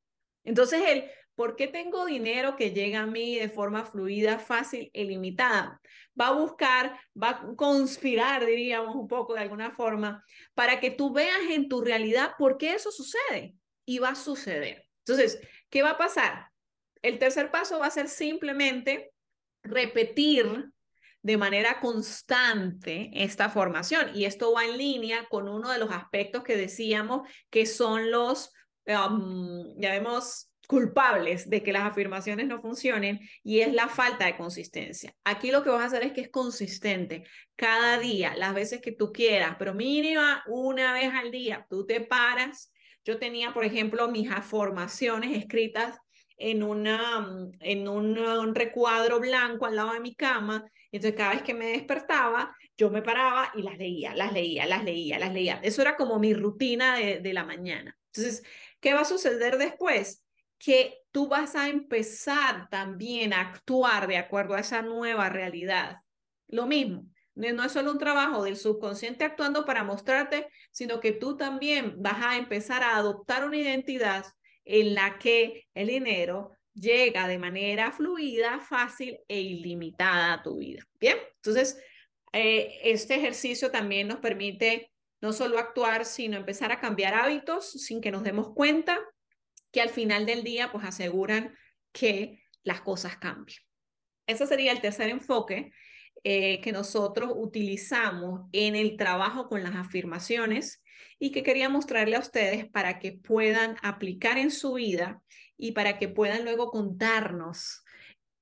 Entonces, 0.44 0.82
él 0.86 1.10
¿Por 1.40 1.56
qué 1.56 1.68
tengo 1.68 2.04
dinero 2.04 2.54
que 2.54 2.72
llega 2.72 3.00
a 3.00 3.06
mí 3.06 3.38
de 3.38 3.48
forma 3.48 3.86
fluida, 3.86 4.38
fácil 4.38 4.90
e 4.92 5.04
ilimitada? 5.04 5.80
Va 6.20 6.26
a 6.26 6.32
buscar, 6.32 7.00
va 7.16 7.30
a 7.30 7.56
conspirar, 7.56 8.44
diríamos 8.44 8.94
un 8.94 9.08
poco 9.08 9.32
de 9.32 9.40
alguna 9.40 9.70
forma, 9.70 10.22
para 10.52 10.80
que 10.80 10.90
tú 10.90 11.14
veas 11.14 11.40
en 11.48 11.70
tu 11.70 11.80
realidad 11.80 12.32
por 12.36 12.58
qué 12.58 12.74
eso 12.74 12.92
sucede 12.92 13.54
y 13.86 14.00
va 14.00 14.10
a 14.10 14.16
suceder. 14.16 14.86
Entonces, 14.98 15.40
¿qué 15.70 15.80
va 15.80 15.92
a 15.92 15.96
pasar? 15.96 16.50
El 17.00 17.18
tercer 17.18 17.50
paso 17.50 17.78
va 17.78 17.86
a 17.86 17.90
ser 17.90 18.10
simplemente 18.10 19.10
repetir 19.62 20.66
de 21.22 21.38
manera 21.38 21.80
constante 21.80 23.12
esta 23.14 23.48
formación. 23.48 24.14
Y 24.14 24.26
esto 24.26 24.52
va 24.52 24.66
en 24.66 24.76
línea 24.76 25.26
con 25.30 25.48
uno 25.48 25.70
de 25.70 25.78
los 25.78 25.90
aspectos 25.90 26.44
que 26.44 26.58
decíamos 26.58 27.26
que 27.48 27.64
son 27.64 28.10
los, 28.10 28.52
um, 28.84 29.80
ya 29.80 29.92
vemos, 29.92 30.49
culpables 30.70 31.50
de 31.50 31.64
que 31.64 31.72
las 31.72 31.82
afirmaciones 31.82 32.46
no 32.46 32.60
funcionen 32.60 33.18
y 33.42 33.58
es 33.58 33.74
la 33.74 33.88
falta 33.88 34.26
de 34.26 34.36
consistencia. 34.36 35.12
Aquí 35.24 35.50
lo 35.50 35.64
que 35.64 35.70
vas 35.70 35.82
a 35.82 35.86
hacer 35.86 36.04
es 36.04 36.12
que 36.12 36.20
es 36.20 36.30
consistente 36.30 37.24
cada 37.56 37.98
día, 37.98 38.36
las 38.36 38.54
veces 38.54 38.80
que 38.80 38.92
tú 38.92 39.12
quieras, 39.12 39.56
pero 39.58 39.74
mínima 39.74 40.44
una 40.46 40.92
vez 40.92 41.12
al 41.12 41.32
día, 41.32 41.66
tú 41.68 41.86
te 41.86 42.00
paras. 42.00 42.72
Yo 43.04 43.18
tenía, 43.18 43.52
por 43.52 43.64
ejemplo, 43.64 44.06
mis 44.12 44.30
afirmaciones 44.30 45.36
escritas 45.36 45.98
en, 46.36 46.62
una, 46.62 47.26
en 47.58 47.88
un, 47.88 48.54
recuadro 48.54 49.18
blanco 49.18 49.66
al 49.66 49.74
lado 49.74 49.94
de 49.94 50.00
mi 50.00 50.14
cama. 50.14 50.64
Entonces, 50.92 51.18
cada 51.18 51.32
vez 51.32 51.42
que 51.42 51.52
me 51.52 51.66
despertaba, 51.66 52.56
yo 52.76 52.90
me 52.90 53.02
paraba 53.02 53.50
y 53.56 53.62
las 53.62 53.76
leía, 53.76 54.14
las 54.14 54.32
leía, 54.32 54.66
las 54.66 54.84
leía, 54.84 55.18
las 55.18 55.32
leía. 55.32 55.58
Eso 55.64 55.82
era 55.82 55.96
como 55.96 56.20
mi 56.20 56.32
rutina 56.32 56.96
de, 56.96 57.18
de 57.18 57.32
la 57.32 57.42
mañana. 57.42 57.98
Entonces, 58.14 58.44
¿qué 58.78 58.94
va 58.94 59.00
a 59.00 59.04
suceder 59.04 59.58
después? 59.58 60.24
Que 60.60 60.98
tú 61.10 61.26
vas 61.26 61.56
a 61.56 61.68
empezar 61.68 62.68
también 62.68 63.32
a 63.32 63.40
actuar 63.40 64.06
de 64.06 64.18
acuerdo 64.18 64.54
a 64.54 64.60
esa 64.60 64.82
nueva 64.82 65.30
realidad. 65.30 65.96
Lo 66.48 66.66
mismo, 66.66 67.06
no 67.34 67.64
es 67.64 67.72
solo 67.72 67.92
un 67.92 67.98
trabajo 67.98 68.44
del 68.44 68.56
subconsciente 68.56 69.24
actuando 69.24 69.64
para 69.64 69.84
mostrarte, 69.84 70.48
sino 70.70 71.00
que 71.00 71.12
tú 71.12 71.36
también 71.36 71.94
vas 71.96 72.22
a 72.22 72.36
empezar 72.36 72.82
a 72.82 72.96
adoptar 72.96 73.46
una 73.46 73.56
identidad 73.56 74.26
en 74.66 74.94
la 74.94 75.18
que 75.18 75.66
el 75.74 75.88
dinero 75.88 76.52
llega 76.74 77.26
de 77.26 77.38
manera 77.38 77.90
fluida, 77.90 78.60
fácil 78.60 79.18
e 79.28 79.40
ilimitada 79.40 80.34
a 80.34 80.42
tu 80.42 80.58
vida. 80.58 80.86
Bien, 81.00 81.16
entonces, 81.36 81.82
eh, 82.32 82.80
este 82.84 83.14
ejercicio 83.14 83.70
también 83.70 84.08
nos 84.08 84.18
permite 84.18 84.92
no 85.22 85.32
solo 85.32 85.58
actuar, 85.58 86.04
sino 86.04 86.36
empezar 86.36 86.70
a 86.70 86.80
cambiar 86.80 87.14
hábitos 87.14 87.72
sin 87.72 88.02
que 88.02 88.10
nos 88.10 88.22
demos 88.22 88.52
cuenta 88.54 89.00
que 89.72 89.80
al 89.80 89.90
final 89.90 90.26
del 90.26 90.42
día 90.42 90.72
pues 90.72 90.84
aseguran 90.84 91.54
que 91.92 92.42
las 92.62 92.80
cosas 92.80 93.16
cambien. 93.16 93.58
Ese 94.26 94.46
sería 94.46 94.72
el 94.72 94.80
tercer 94.80 95.08
enfoque 95.08 95.72
eh, 96.22 96.60
que 96.60 96.72
nosotros 96.72 97.32
utilizamos 97.34 98.48
en 98.52 98.76
el 98.76 98.96
trabajo 98.96 99.48
con 99.48 99.62
las 99.62 99.74
afirmaciones 99.74 100.82
y 101.18 101.32
que 101.32 101.42
quería 101.42 101.68
mostrarle 101.68 102.16
a 102.16 102.20
ustedes 102.20 102.68
para 102.68 102.98
que 102.98 103.12
puedan 103.12 103.76
aplicar 103.82 104.38
en 104.38 104.50
su 104.50 104.74
vida 104.74 105.22
y 105.56 105.72
para 105.72 105.98
que 105.98 106.08
puedan 106.08 106.44
luego 106.44 106.70
contarnos 106.70 107.82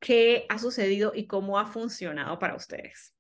qué 0.01 0.47
ha 0.49 0.59
sucedido 0.59 1.13
y 1.15 1.27
cómo 1.27 1.59
ha 1.59 1.67
funcionado 1.67 2.39
para 2.39 2.55
ustedes. 2.55 3.15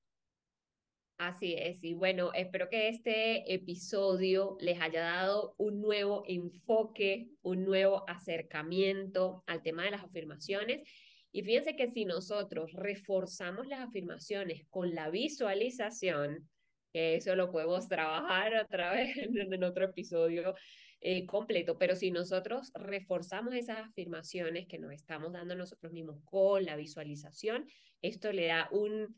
Así 1.19 1.57
es, 1.59 1.83
y 1.83 1.95
bueno, 1.95 2.31
espero 2.33 2.69
que 2.69 2.89
este 2.89 3.53
episodio 3.53 4.57
les 4.61 4.81
haya 4.81 5.01
dado 5.01 5.57
un 5.59 5.81
nuevo 5.81 6.23
enfoque, 6.29 7.27
un 7.43 7.65
nuevo 7.65 8.09
acercamiento 8.09 9.43
al 9.49 9.61
tema 9.61 9.83
de 9.83 9.91
las 9.91 10.05
afirmaciones. 10.05 10.89
Y 11.33 11.43
fíjense 11.43 11.75
que 11.75 11.89
si 11.89 12.05
nosotros 12.05 12.73
reforzamos 12.73 13.67
las 13.67 13.81
afirmaciones 13.81 14.65
con 14.71 14.95
la 14.95 15.11
visualización, 15.11 16.49
que 16.93 17.17
eso 17.17 17.35
lo 17.35 17.51
podemos 17.51 17.89
trabajar 17.89 18.55
otra 18.55 18.93
vez 18.95 19.17
en, 19.17 19.65
otro 19.65 19.87
episodio 19.87 20.55
eh, 21.01 21.27
completo, 21.27 21.77
pero 21.79 21.97
si 21.97 22.13
nosotros 22.13 22.71
reforzamos 22.75 23.55
esas 23.55 23.79
afirmaciones 23.79 24.69
que 24.69 24.79
nos 24.79 24.93
estamos 24.93 25.33
dando 25.33 25.57
nosotros 25.57 25.93
mismos 25.93 26.21
con 26.25 26.65
la 26.65 26.77
visualización, 26.77 27.67
esto 28.03 28.33
le 28.33 28.47
da 28.47 28.69
un 28.71 29.17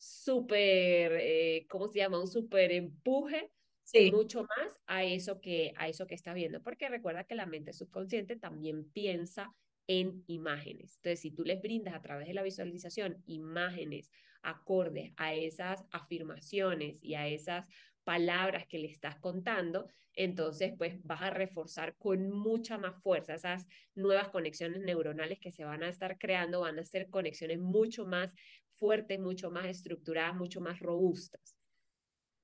súper, 0.00 1.12
eh, 1.20 1.66
¿cómo 1.68 1.86
se 1.88 1.98
llama? 1.98 2.18
Un 2.18 2.26
súper 2.26 2.72
empuje 2.72 3.52
sí. 3.82 4.10
mucho 4.10 4.42
más 4.44 4.80
a 4.86 5.04
eso, 5.04 5.40
que, 5.40 5.74
a 5.76 5.88
eso 5.88 6.06
que 6.06 6.14
está 6.14 6.32
viendo, 6.32 6.62
porque 6.62 6.88
recuerda 6.88 7.24
que 7.24 7.34
la 7.34 7.46
mente 7.46 7.74
subconsciente 7.74 8.36
también 8.36 8.90
piensa 8.90 9.54
en 9.86 10.24
imágenes. 10.26 10.96
Entonces, 10.96 11.20
si 11.20 11.32
tú 11.32 11.44
les 11.44 11.60
brindas 11.60 11.94
a 11.94 12.00
través 12.00 12.28
de 12.28 12.34
la 12.34 12.42
visualización 12.42 13.22
imágenes 13.26 14.10
acordes 14.42 15.12
a 15.16 15.34
esas 15.34 15.84
afirmaciones 15.90 16.96
y 17.02 17.14
a 17.14 17.28
esas 17.28 17.66
palabras 18.04 18.66
que 18.66 18.78
le 18.78 18.88
estás 18.88 19.16
contando, 19.16 19.86
entonces 20.14 20.72
pues 20.76 21.02
vas 21.04 21.22
a 21.22 21.30
reforzar 21.30 21.96
con 21.96 22.30
mucha 22.30 22.78
más 22.78 23.00
fuerza 23.02 23.34
esas 23.34 23.66
nuevas 23.94 24.28
conexiones 24.30 24.80
neuronales 24.80 25.38
que 25.38 25.52
se 25.52 25.64
van 25.64 25.82
a 25.82 25.88
estar 25.88 26.18
creando, 26.18 26.60
van 26.60 26.78
a 26.78 26.84
ser 26.84 27.10
conexiones 27.10 27.58
mucho 27.58 28.06
más 28.06 28.32
fuertes, 28.80 29.20
mucho 29.20 29.52
más 29.52 29.66
estructuradas, 29.66 30.34
mucho 30.34 30.60
más 30.60 30.80
robustas. 30.80 31.54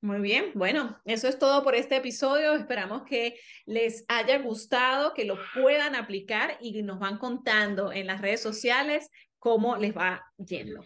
Muy 0.03 0.20
bien, 0.20 0.53
bueno, 0.55 1.01
eso 1.05 1.27
es 1.27 1.38
todo 1.38 1.64
por 1.64 1.75
este 1.75 1.96
episodio. 1.96 2.55
Esperamos 2.55 3.03
que 3.03 3.40
les 3.64 4.05
haya 4.07 4.38
gustado, 4.38 5.14
que 5.14 5.25
lo 5.25 5.37
puedan 5.55 5.96
aplicar 5.96 6.59
y 6.61 6.83
nos 6.83 7.01
van 7.01 7.18
contando 7.18 7.90
en 7.90 8.07
las 8.07 8.20
redes 8.20 8.40
sociales 8.40 9.11
cómo 9.38 9.77
les 9.77 9.96
va 9.96 10.22
yendo. 10.37 10.85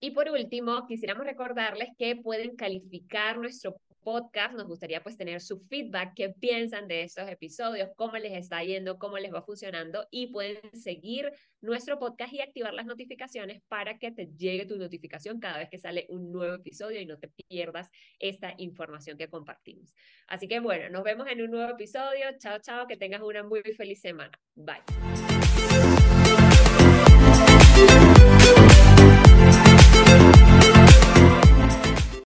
Y 0.00 0.10
por 0.10 0.28
último, 0.30 0.84
quisiéramos 0.86 1.24
recordarles 1.24 1.90
que 1.96 2.16
pueden 2.16 2.56
calificar 2.56 3.38
nuestro 3.38 3.76
podcast. 4.02 4.54
Nos 4.54 4.66
gustaría 4.66 5.02
pues 5.02 5.16
tener 5.16 5.40
su 5.40 5.60
feedback, 5.60 6.12
qué 6.14 6.30
piensan 6.30 6.88
de 6.88 7.02
estos 7.02 7.28
episodios, 7.28 7.90
cómo 7.96 8.16
les 8.18 8.32
está 8.32 8.62
yendo, 8.62 8.98
cómo 8.98 9.18
les 9.18 9.32
va 9.32 9.42
funcionando 9.42 10.06
y 10.10 10.28
pueden 10.28 10.58
seguir 10.74 11.32
nuestro 11.60 11.98
podcast 11.98 12.32
y 12.32 12.40
activar 12.40 12.74
las 12.74 12.86
notificaciones 12.86 13.62
para 13.68 13.98
que 13.98 14.10
te 14.10 14.26
llegue 14.36 14.66
tu 14.66 14.76
notificación 14.76 15.40
cada 15.40 15.58
vez 15.58 15.68
que 15.70 15.78
sale 15.78 16.06
un 16.08 16.32
nuevo 16.32 16.54
episodio 16.54 17.00
y 17.00 17.06
no 17.06 17.18
te 17.18 17.28
pierdas 17.28 17.88
esta 18.18 18.54
información 18.58 19.16
que 19.16 19.28
compartimos. 19.28 19.94
Así 20.26 20.48
que 20.48 20.60
bueno, 20.60 20.88
nos 20.90 21.04
vemos 21.04 21.26
en 21.28 21.42
un 21.42 21.50
nuevo 21.50 21.72
episodio. 21.72 22.26
Chao, 22.38 22.58
chao, 22.60 22.86
que 22.86 22.96
tengas 22.96 23.22
una 23.22 23.42
muy 23.42 23.62
feliz 23.62 24.00
semana. 24.00 24.38
Bye. 24.54 25.31